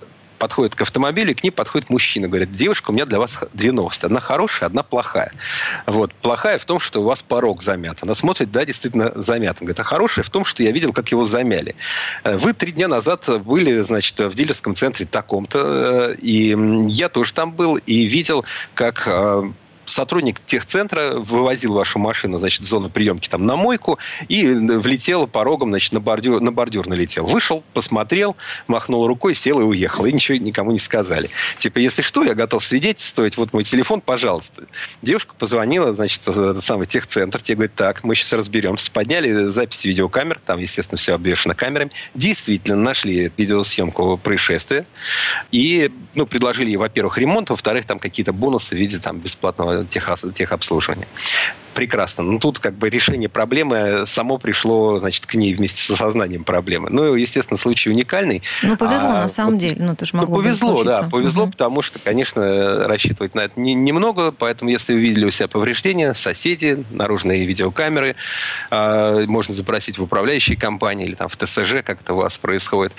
[0.44, 2.28] подходит к автомобилю, к ней подходит мужчина.
[2.28, 4.04] Говорит, девушка, у меня для вас две новости.
[4.04, 5.32] Одна хорошая, одна плохая.
[5.86, 6.12] Вот.
[6.12, 7.96] Плохая в том, что у вас порог замят.
[8.02, 9.56] Она смотрит, да, действительно замят.
[9.58, 11.74] Она говорит, а хорошая в том, что я видел, как его замяли.
[12.24, 16.54] Э, вы три дня назад были, значит, в дилерском центре таком-то, э, и
[16.88, 19.44] я тоже там был, и видел, как э,
[19.86, 25.70] сотрудник техцентра вывозил вашу машину, значит, в зону приемки там на мойку и влетел порогом,
[25.70, 27.26] значит, на бордюр, на бордюр налетел.
[27.26, 30.06] Вышел, посмотрел, махнул рукой, сел и уехал.
[30.06, 31.30] И ничего никому не сказали.
[31.58, 34.64] Типа, если что, я готов свидетельствовать, вот мой телефон, пожалуйста.
[35.02, 38.90] Девушка позвонила, значит, в самый техцентр, те говорят, так, мы сейчас разберемся.
[38.90, 41.90] Подняли запись видеокамер, там, естественно, все обвешено камерами.
[42.14, 44.86] Действительно, нашли видеосъемку происшествия
[45.50, 50.26] и, ну, предложили ей, во-первых, ремонт, во-вторых, там какие-то бонусы в виде там бесплатного техос,
[50.34, 51.06] техобслуживания.
[51.74, 52.22] Прекрасно.
[52.22, 56.88] Ну, тут как бы решение проблемы само пришло, значит, к ней вместе с осознанием проблемы.
[56.90, 58.42] Ну, естественно, случай уникальный.
[58.62, 59.76] Ну, повезло а, на самом вот, деле.
[59.80, 61.52] Ну, это же могло ну, повезло, бы да, повезло, угу.
[61.52, 66.14] потому что, конечно, рассчитывать на это не, немного, поэтому если вы видели у себя повреждения,
[66.14, 68.14] соседи, наружные видеокамеры,
[68.70, 72.92] э, можно запросить в управляющей компании или там в ТСЖ, как это у вас происходит.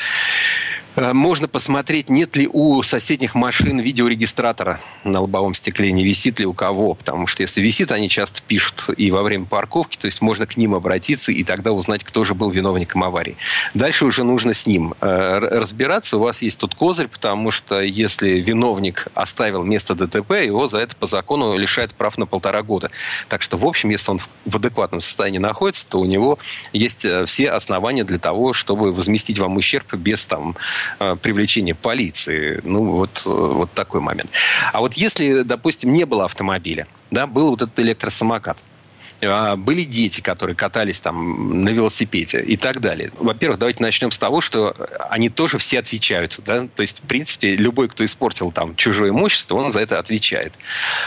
[0.95, 6.45] Э, можно посмотреть, нет ли у соседних машин видеорегистратора на лобовом стекле, не висит ли
[6.45, 6.93] у кого.
[6.93, 10.57] Потому что если висит, они часто пишут и во время парковки, то есть можно к
[10.57, 13.35] ним обратиться и тогда узнать, кто же был виновником аварии.
[13.73, 16.17] Дальше уже нужно с ним э, разбираться.
[16.17, 20.95] У вас есть тут козырь, потому что если виновник оставил место ДТП, его за это
[20.95, 22.89] по закону лишают прав на полтора года.
[23.27, 26.39] Так что, в общем, если он в адекватном состоянии находится, то у него
[26.71, 30.55] есть э, все основания для того, чтобы возместить вам ущерб без там
[30.99, 32.61] Э, привлечения полиции.
[32.63, 34.29] Ну, вот, э, вот такой момент.
[34.71, 38.57] А вот если, допустим, не было автомобиля, да, был вот этот электросамокат,
[39.21, 43.11] были дети, которые катались там на велосипеде и так далее.
[43.17, 44.75] Во-первых, давайте начнем с того, что
[45.09, 46.39] они тоже все отвечают.
[46.45, 46.67] Да?
[46.75, 50.53] То есть, в принципе, любой, кто испортил там чужое имущество, он за это отвечает.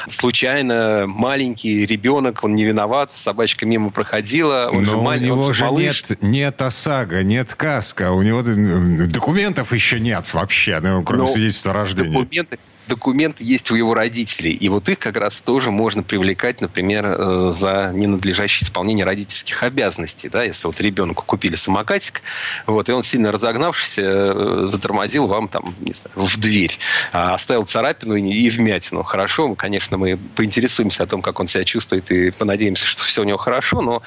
[0.06, 5.44] Случайно маленький ребенок, он не виноват, собачка мимо проходила, он Но же маленький, у него
[5.46, 6.04] он же малыш.
[6.08, 11.72] нет, нет ОСАГО, нет КАСКО, у него документов еще нет вообще, ну, кроме Но свидетельства
[11.72, 12.10] о рождении.
[12.10, 14.52] Документы, документы есть у его родителей.
[14.52, 20.28] И вот их как раз тоже можно привлекать, например, э, за ненадлежащее исполнение родительских обязанностей.
[20.28, 20.42] Да?
[20.42, 22.22] Если вот ребенку купили самокатик,
[22.66, 26.78] вот, и он сильно разогнавшись, э, затормозил вам там, не знаю, в дверь,
[27.12, 29.02] а оставил царапину и вмятину.
[29.02, 33.24] Хорошо, конечно, мы поинтересуемся о том, как он себя чувствует, и понадеемся, что все у
[33.24, 34.02] него хорошо, но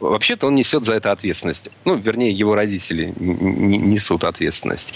[0.00, 1.70] вообще-то он несет за это ответственность.
[1.84, 4.94] Ну, вернее, его родители несут ответственность.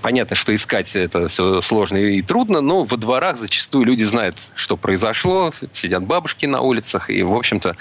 [0.00, 4.76] Понятно, что искать это все сложно и трудно, но во дворах зачастую люди знают, что
[4.76, 7.76] произошло, сидят бабушки на улицах, и, в общем-то,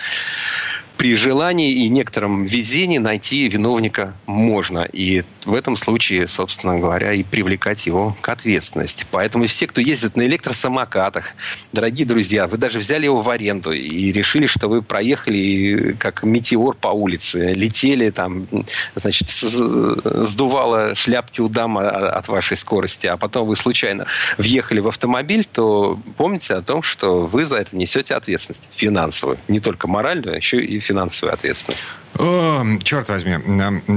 [0.98, 4.88] при желании и некотором везении найти виновника можно.
[4.92, 9.06] И в этом случае, собственно говоря, и привлекать его к ответственности.
[9.12, 11.34] Поэтому все, кто ездит на электросамокатах,
[11.72, 16.76] дорогие друзья, вы даже взяли его в аренду и решили, что вы проехали как метеор
[16.76, 18.48] по улице, летели там,
[18.96, 24.06] значит, сдувало шляпки у дамы от вашей скорости, а потом вы случайно
[24.38, 29.60] въехали в автомобиль, то помните о том, что вы за это несете ответственность финансовую, не
[29.60, 31.86] только моральную, а еще и финансовую ответственность.
[32.20, 33.38] О, черт возьми.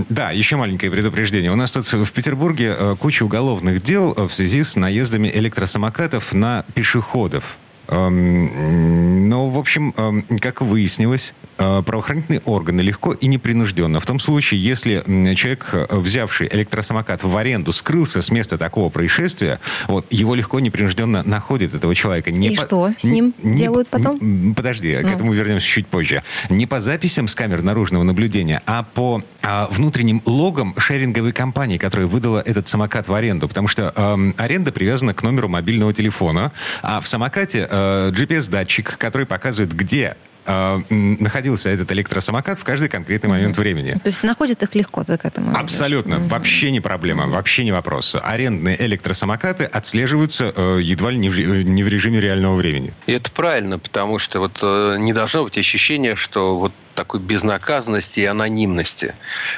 [0.08, 1.50] Да, еще маленькое предупреждение.
[1.50, 6.64] У нас тут в Петербурге э, куча уголовных дел в связи с наездами электросамокатов на
[6.74, 7.56] пешеходов.
[7.88, 14.00] Эм, но, в общем, эм, как выяснилось, э, правоохранительные органы легко и непринужденно.
[14.00, 15.02] В том случае, если
[15.34, 20.62] человек, э, взявший электросамокат в аренду, скрылся с места такого происшествия, вот, его легко и
[20.62, 22.30] непринужденно находит этого человека.
[22.30, 22.62] Не и по...
[22.62, 23.56] что с ним не...
[23.56, 24.54] делают потом?
[24.54, 25.08] Подожди, ну.
[25.08, 26.22] к этому вернемся чуть позже.
[26.48, 32.06] Не по записям с камер наружного наблюдения, а по а, внутренним логам шеринговой компании, которая
[32.06, 33.46] выдала этот самокат в аренду.
[33.48, 39.26] Потому что эм, аренда привязана к номеру мобильного телефона, а в самокате э, GPS-датчик, который
[39.26, 43.60] показывает, где э, находился этот электросамокат в каждый конкретный момент mm-hmm.
[43.60, 43.92] времени.
[44.02, 45.52] То есть находят их легко так к этому?
[45.56, 46.14] Абсолютно.
[46.14, 46.28] Mm-hmm.
[46.28, 48.16] Вообще не проблема, вообще не вопрос.
[48.22, 52.92] Арендные электросамокаты отслеживаются э, едва ли не в, не в режиме реального времени.
[53.06, 58.20] И это правильно, потому что вот э, не должно быть ощущения, что вот такой безнаказанности
[58.20, 59.14] и анонимности.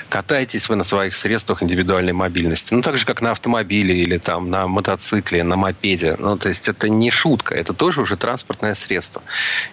[0.08, 2.74] Катаетесь вы на своих средствах индивидуальной мобильности.
[2.74, 6.16] Ну, так же, как на автомобиле или там на мотоцикле, на мопеде.
[6.18, 9.22] Ну, то есть это не шутка, это тоже уже транспортное средство.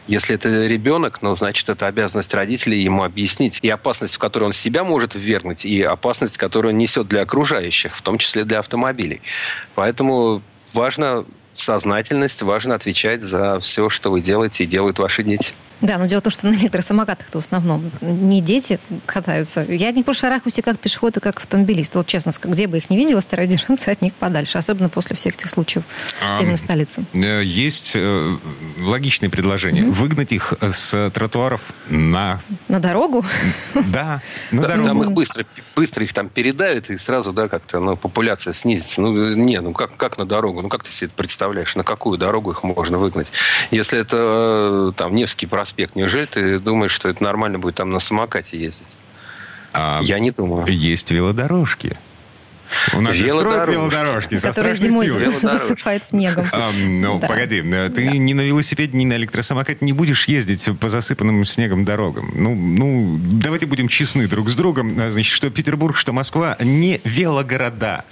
[0.07, 4.53] Если это ребенок, ну, значит, это обязанность родителей ему объяснить и опасность, в которую он
[4.53, 9.21] себя может ввергнуть, и опасность, которую он несет для окружающих, в том числе для автомобилей.
[9.75, 10.41] Поэтому
[10.73, 15.53] важно сознательность, важно отвечать за все, что вы делаете и делают ваши дети.
[15.83, 19.65] Да, но дело в том, что на электросамокатах-то в основном не дети катаются.
[19.67, 21.93] Я от них больше шарахаюсь как пешеход и как автомобилист.
[21.95, 24.57] Вот честно, где бы их не видела, стараюсь держаться от них подальше.
[24.57, 25.83] Особенно после всех этих случаев
[26.21, 27.03] в северной столице.
[27.13, 28.37] Есть э,
[28.79, 29.83] логичное предложение.
[29.83, 29.91] Mm-hmm.
[29.91, 32.39] Выгнать их с тротуаров на
[32.69, 33.25] На дорогу?
[33.73, 34.87] Да, на Да, дорогу.
[34.87, 39.01] Там их быстро, быстро их там передавят, и сразу, да, как-то ну, популяция снизится.
[39.01, 40.61] Ну, не, ну как, как на дорогу?
[40.61, 41.42] Ну, как ты себе это представляешь?
[41.75, 43.31] На какую дорогу их можно выгнать?
[43.71, 47.99] Если это э, там Невский проспект, неужели ты думаешь, что это нормально будет там на
[47.99, 48.97] самокате ездить?
[49.73, 50.65] А, Я не думаю.
[50.67, 51.97] Есть велодорожки.
[52.93, 54.37] У нас же строят Велодорожки.
[54.37, 55.07] страшной зимой
[55.41, 56.45] засыпает снегом.
[56.51, 60.89] А, ну, погоди, э, ты ни на велосипеде, ни на электросамокате не будешь ездить по
[60.89, 62.31] засыпанным снегом дорогам.
[62.35, 64.95] Ну, ну, давайте будем честны друг с другом.
[64.99, 68.05] А, Значит, что Петербург, что Москва не велогорода.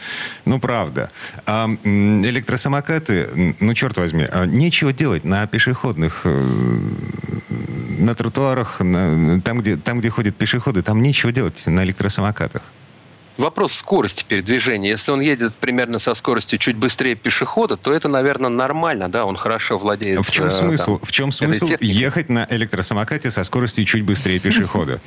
[0.45, 1.12] Ну, правда.
[1.45, 6.80] А электросамокаты, ну, черт возьми, а, нечего делать на пешеходных э,
[7.99, 12.62] на тротуарах, на- там, где, там, где ходят пешеходы, там нечего делать на электросамокатах.
[13.42, 14.92] Вопрос скорости передвижения.
[14.92, 19.36] Если он едет примерно со скоростью чуть быстрее пешехода, то это, наверное, нормально, да, он
[19.36, 20.20] хорошо владеет.
[20.26, 20.98] В чем э, смысл?
[20.98, 25.02] там, В чем смысл ехать на электросамокате со скоростью чуть быстрее пешехода?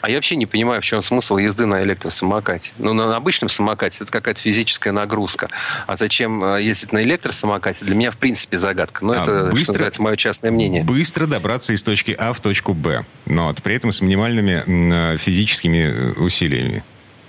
[0.00, 2.72] А я вообще не понимаю, в чем смысл езды на электросамокате.
[2.78, 5.48] Ну, на обычном самокате это какая-то физическая нагрузка.
[5.86, 9.04] А зачем э, ездить на электросамокате, для меня, в принципе, загадка.
[9.04, 10.82] Но А, это, быстро- что называется, мое частное мнение.
[10.84, 16.18] Быстро добраться из точки А в точку Б, но при этом с минимальными э, физическими
[16.18, 16.82] усилиями.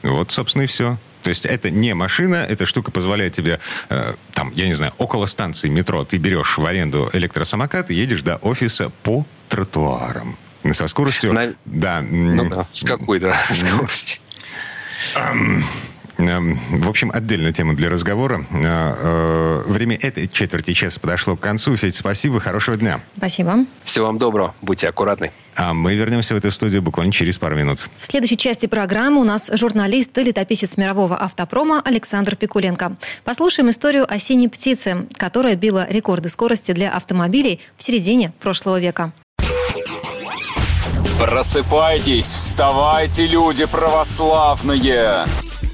[0.04, 0.98] Вот, собственно, и все.
[1.24, 5.28] То есть это не машина, эта штука позволяет тебе, э, там, я не знаю, около
[5.28, 10.36] станции метро ты берешь в аренду электросамокат и едешь до офиса по тротуарам.
[10.74, 11.34] Со скоростью...
[11.34, 12.02] На- Да.
[12.02, 14.20] Ну да, с какой, да, скорости.
[16.18, 18.46] Эм, В общем, отдельная тема для разговора.
[18.52, 21.76] Э, э, Время этой четверти часа подошло к концу.
[21.78, 23.00] Федь, спасибо, хорошего дня.
[23.18, 23.66] Спасибо.
[23.84, 25.32] Всего вам доброго, будьте аккуратны.
[25.56, 27.90] А мы вернемся в эту студию буквально через пару минут.
[27.96, 32.96] В следующей части программы у нас журналист и летописец мирового автопрома Александр Пикуленко.
[33.24, 39.12] Послушаем историю о синей птице, которая била рекорды скорости для автомобилей в середине прошлого века.
[41.20, 45.26] Просыпайтесь, вставайте, люди православные!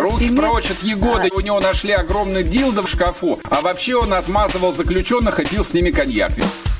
[0.00, 1.30] Руки прочь от Егоды.
[1.32, 3.40] У него нашли огромный дилдо в шкафу.
[3.50, 6.32] А вообще он отмазывал заключенных и пил с ними коньяк.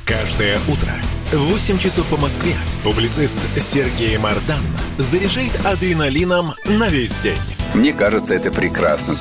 [0.04, 0.92] Каждое утро
[1.32, 2.54] в 8 часов по Москве
[2.84, 4.60] публицист Сергей Мардан
[4.98, 7.38] заряжает адреналином на весь день.
[7.72, 9.16] Мне кажется, это прекрасно.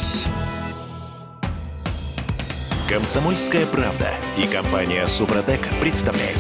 [2.90, 6.40] Комсомольская правда и компания Супротек представляют.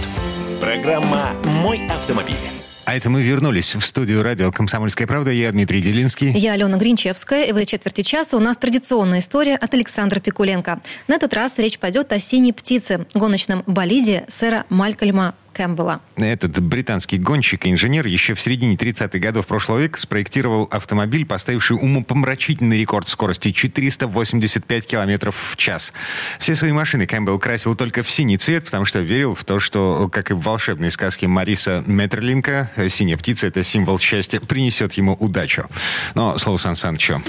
[0.59, 2.61] Программа «Мой автомобиль».
[2.86, 5.32] А это мы вернулись в студию радио «Комсомольская правда».
[5.32, 6.32] Я Дмитрий Делинский.
[6.32, 10.82] Я Алена Гринчевская, и в этой четверти часа у нас традиционная история от Александра Пикуленко.
[11.07, 16.02] На этот раз речь пойдет о «Синей птице»– гоночном болиде сэра Малькольма Кэмпбелла.
[16.18, 21.78] Этот британский гонщик и инженер еще в середине 30-х годов прошлого века спроектировал автомобиль, поставивший
[21.78, 25.93] умопомрачительный рекорд скорости 485 километров в час.
[26.39, 30.10] Все свои машины Кэмпбелл красил только в синий цвет, потому что верил в то, что,
[30.12, 35.68] как и в волшебной сказке Мариса Меттерлинка, синяя птица— это символ счастья, принесет ему удачу.
[36.16, 37.22] Но слово Сан Санычу.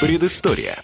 [0.00, 0.82] Предыстория.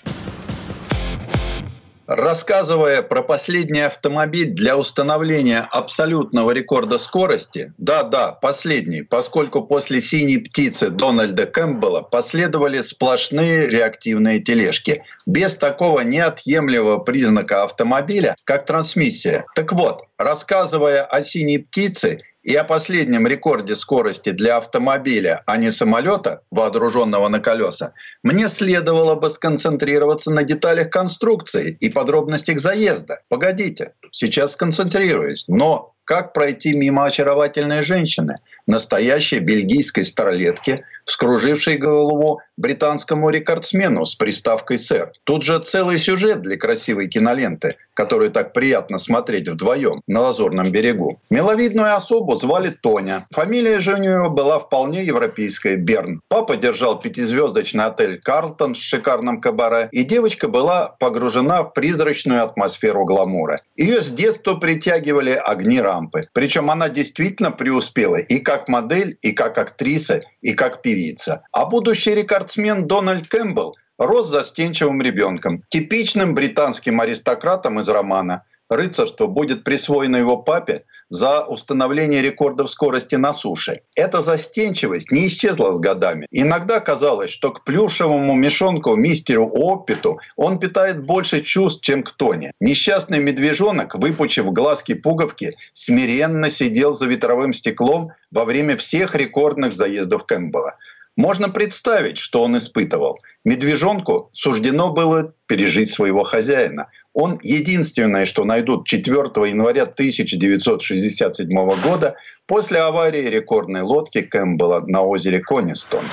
[2.06, 10.90] Рассказывая про последний автомобиль для установления абсолютного рекорда скорости, да-да, последний, поскольку после «Синей птицы»
[10.90, 19.44] Дональда Кэмпбелла последовали сплошные реактивные тележки, без такого неотъемлемого признака автомобиля, как трансмиссия.
[19.56, 25.72] Так вот, рассказывая о «Синей птице», и о последнем рекорде скорости для автомобиля, а не
[25.72, 27.92] самолета, вооруженного на колеса,
[28.22, 33.18] мне следовало бы сконцентрироваться на деталях конструкции и подробностях заезда.
[33.28, 35.46] Погодите, сейчас сконцентрируюсь.
[35.48, 38.36] Но как пройти мимо очаровательной женщины,
[38.66, 45.12] настоящей бельгийской старлетки, вскружившей голову британскому рекордсмену с приставкой «сэр».
[45.24, 51.20] Тут же целый сюжет для красивой киноленты, которую так приятно смотреть вдвоем на Лазурном берегу.
[51.30, 53.24] Миловидную особу звали Тоня.
[53.32, 56.20] Фамилия же у нее была вполне европейская– Берн.
[56.28, 63.04] Папа держал пятизвездочный отель «Карлтон» с шикарным кабаре, и девочка была погружена в призрачную атмосферу
[63.04, 63.60] гламура.
[63.76, 66.28] Ее с детства притягивали огни рампы.
[66.32, 71.42] Причем она действительно преуспела и как модель, и как актриса, и как певица.
[71.52, 78.44] А будущий рекордсмен Дональд Кэмпбелл рос застенчивым ребенком, типичным британским аристократом из романа.
[78.68, 83.80] Рыцарство будет присвоено его папе за установление рекордов скорости на суше.
[83.96, 86.26] Эта застенчивость не исчезла с годами.
[86.30, 92.52] Иногда казалось, что к плюшевому мешонку мистеру Оппиту он питает больше чувств, чем к Тоне.
[92.60, 100.74] Несчастный медвежонок, выпучив глазки-пуговки, смиренно сидел за ветровым стеклом во время всех рекордных заездов Кэмпбелла.
[101.16, 103.18] Можно представить, что он испытывал.
[103.44, 106.88] Медвежонку суждено было пережить своего хозяина.
[107.16, 109.16] Он единственное, что найдут 4
[109.48, 111.48] января 1967
[111.80, 116.04] года после аварии рекордной лодки Кэмпбелла на озере Конистон.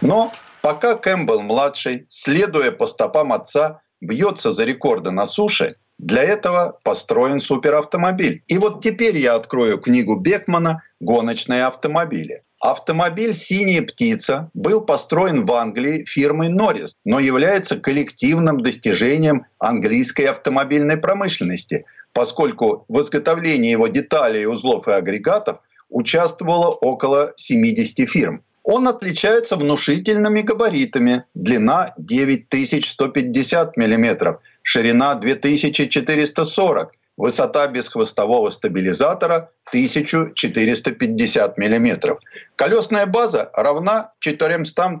[0.00, 7.38] Но пока Кэмпбелл-младший, следуя по стопам отца, бьется за рекорды на суше, для этого построен
[7.38, 8.42] суперавтомобиль.
[8.48, 12.42] И вот теперь я открою книгу Бекмана «Гоночные автомобили».
[12.60, 20.96] Автомобиль «Синяя птица» был построен в Англии фирмой Norris, но является коллективным достижением английской автомобильной
[20.96, 28.42] промышленности, поскольку в изготовлении его деталей, узлов и агрегатов участвовало около 70 фирм.
[28.64, 31.24] Он отличается внушительными габаритами.
[31.34, 42.16] Длина 9150 мм, ширина 2440 высота бесхвостового стабилизатора 1450 мм.
[42.56, 45.00] Колесная база равна 400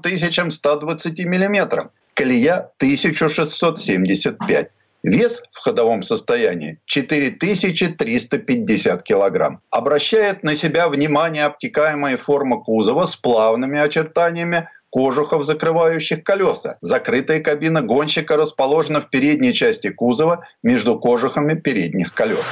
[0.50, 1.88] 120 мм.
[2.14, 4.70] Колея 1675.
[5.04, 9.60] Вес в ходовом состоянии 4350 кг.
[9.70, 16.76] Обращает на себя внимание обтекаемая форма кузова с плавными очертаниями кожухов, закрывающих колеса.
[16.80, 22.50] Закрытая кабина гонщика расположена в передней части кузова между кожухами передних колес.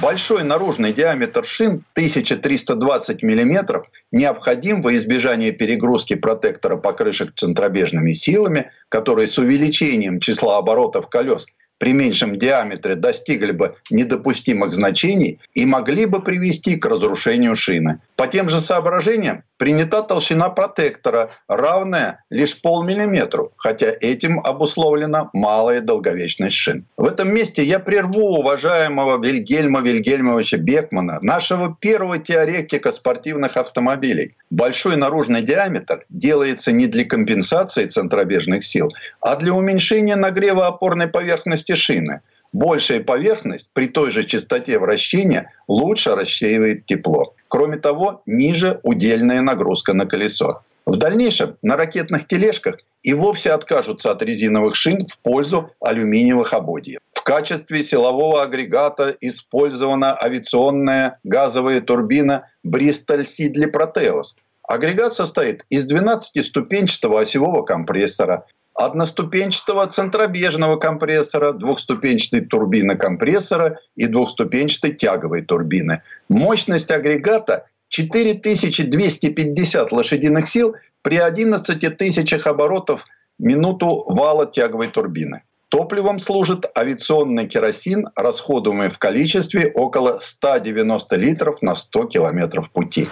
[0.00, 9.28] Большой наружный диаметр шин 1320 мм необходим во избежание перегрузки протектора покрышек центробежными силами, которые
[9.28, 11.46] с увеличением числа оборотов колес
[11.82, 17.98] при меньшем диаметре достигли бы недопустимых значений и могли бы привести к разрушению шины.
[18.22, 26.54] По тем же соображениям принята толщина протектора, равная лишь полмиллиметру, хотя этим обусловлена малая долговечность
[26.54, 26.86] шин.
[26.96, 34.36] В этом месте я прерву уважаемого Вильгельма Вильгельмовича Бекмана, нашего первого теоретика спортивных автомобилей.
[34.50, 38.88] Большой наружный диаметр делается не для компенсации центробежных сил,
[39.20, 42.20] а для уменьшения нагрева опорной поверхности шины–
[42.52, 47.34] большая поверхность при той же частоте вращения лучше рассеивает тепло.
[47.52, 50.62] Кроме того, ниже удельная нагрузка на колесо.
[50.86, 57.00] В дальнейшем на ракетных тележках и вовсе откажутся от резиновых шин в пользу алюминиевых ободьев.
[57.12, 64.34] В качестве силового агрегата использована авиационная газовая турбина Bristol Sidley Proteus.
[64.66, 68.46] Агрегат состоит из 12-ступенчатого осевого компрессора,
[68.84, 76.02] одноступенчатого центробежного компрессора, двухступенчатой турбины компрессора и двухступенчатой тяговой турбины.
[76.28, 83.04] Мощность агрегата 4250 лошадиных сил при 11 тысячах оборотов
[83.38, 85.42] минуту вала тяговой турбины.
[85.68, 93.08] Топливом служит авиационный керосин, расходуемый в количестве около 190 литров на 100 километров пути.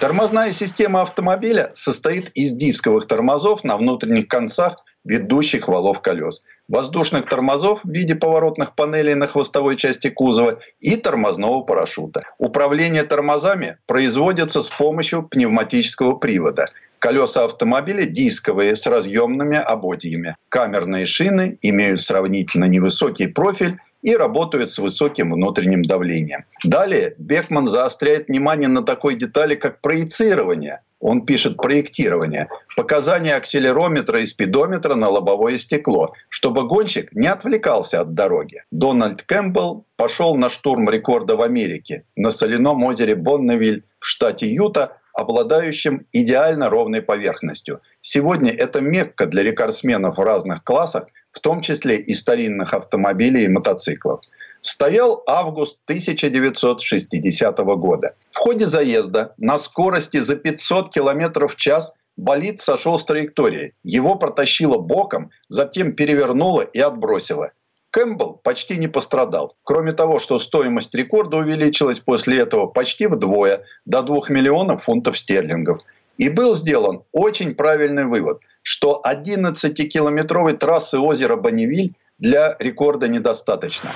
[0.00, 7.84] Тормозная система автомобиля состоит из дисковых тормозов на внутренних концах ведущих валов колес, воздушных тормозов
[7.84, 12.22] в виде поворотных панелей на хвостовой части кузова и тормозного парашюта.
[12.38, 16.70] Управление тормозами производится с помощью пневматического привода.
[16.98, 20.34] Колеса автомобиля дисковые с разъемными ободьями.
[20.48, 26.44] Камерные шины имеют сравнительно невысокий профиль и работают с высоким внутренним давлением.
[26.64, 30.80] Далее Бекман заостряет внимание на такой детали, как проецирование.
[31.00, 32.48] Он пишет проектирование.
[32.76, 38.64] Показания акселерометра и спидометра на лобовое стекло, чтобы гонщик не отвлекался от дороги.
[38.70, 44.98] Дональд Кэмпбелл пошел на штурм рекорда в Америке на соляном озере Бонневиль в штате Юта,
[45.14, 47.80] обладающим идеально ровной поверхностью.
[48.02, 53.48] Сегодня это мекка для рекордсменов в разных классах– в том числе и старинных автомобилей и
[53.48, 54.20] мотоциклов.
[54.60, 58.14] Стоял август 1960 года.
[58.30, 63.74] В ходе заезда на скорости за 500 км в час болид сошел с траектории.
[63.82, 67.52] Его протащило боком, затем перевернуло и отбросило.
[67.90, 69.56] Кэмпбелл почти не пострадал.
[69.64, 75.80] Кроме того, что стоимость рекорда увеличилась после этого почти вдвое, до 2 миллионов фунтов стерлингов.
[76.16, 83.90] И был сделан очень правильный вывод что 11-километровой трассы озера Бонневиль для рекорда недостаточно.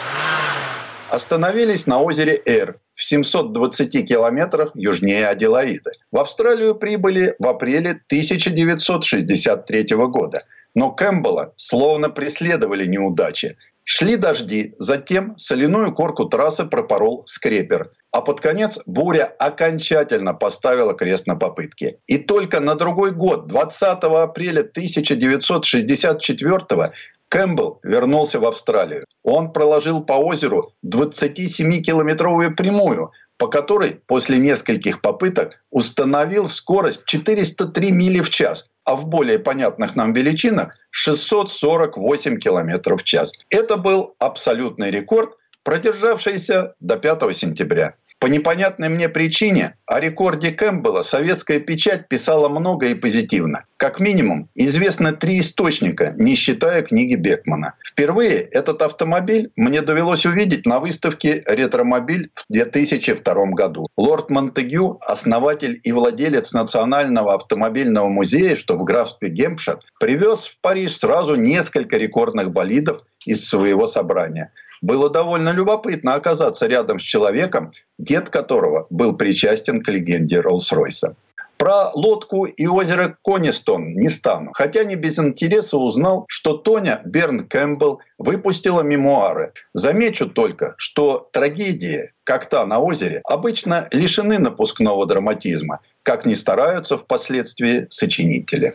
[1.10, 5.92] Остановились на озере Эр в 720 километрах южнее Аделаиды.
[6.10, 10.42] В Австралию прибыли в апреле 1963 года.
[10.74, 13.56] Но Кэмпбелла словно преследовали неудачи.
[13.84, 17.92] Шли дожди, затем соляную корку трассы пропорол скрепер.
[18.10, 21.98] А под конец буря окончательно поставила крест на попытки.
[22.06, 26.92] И только на другой год, 20 апреля 1964
[27.28, 29.04] Кэмпбелл вернулся в Австралию.
[29.22, 38.20] Он проложил по озеру 27-километровую прямую, по которой после нескольких попыток установил скорость 403 мили
[38.20, 43.32] в час, а в более понятных нам величинах 648 километров в час.
[43.50, 45.30] Это был абсолютный рекорд,
[45.62, 47.96] продержавшийся до 5 сентября.
[48.24, 53.66] По непонятной мне причине о рекорде Кэмпбелла советская печать писала много и позитивно.
[53.76, 57.74] Как минимум, известно три источника, не считая книги Бекмана.
[57.86, 63.88] Впервые этот автомобиль мне довелось увидеть на выставке «Ретромобиль» в 2002 году.
[63.98, 70.96] Лорд Монтегю, основатель и владелец Национального автомобильного музея, что в графстве Гемпшир, привез в Париж
[70.96, 74.50] сразу несколько рекордных болидов из своего собрания–
[74.82, 81.14] было довольно любопытно оказаться рядом с человеком, дед которого был причастен к легенде Роллс-Ройса.
[81.56, 87.46] Про лодку и озеро Конистон не стану, хотя не без интереса узнал, что Тоня Берн
[87.46, 89.52] Кэмпбелл выпустила мемуары.
[89.72, 96.98] Замечу только, что трагедии, как та на озере, обычно лишены напускного драматизма, как не стараются
[96.98, 98.74] впоследствии сочинители.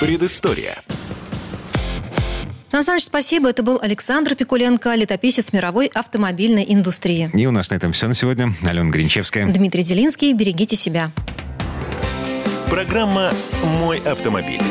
[0.00, 0.82] Предыстория.
[2.70, 3.50] Сан Саныч, спасибо.
[3.50, 7.28] Это был Александр Пикуленко, летописец мировой автомобильной индустрии.
[7.34, 8.54] И у нас на этом все на сегодня.
[8.62, 9.46] Алена Гринчевская.
[9.52, 10.32] Дмитрий Делинский.
[10.34, 11.10] Берегите себя.
[12.68, 13.32] Программа
[13.80, 14.62] «Мой автомобиль».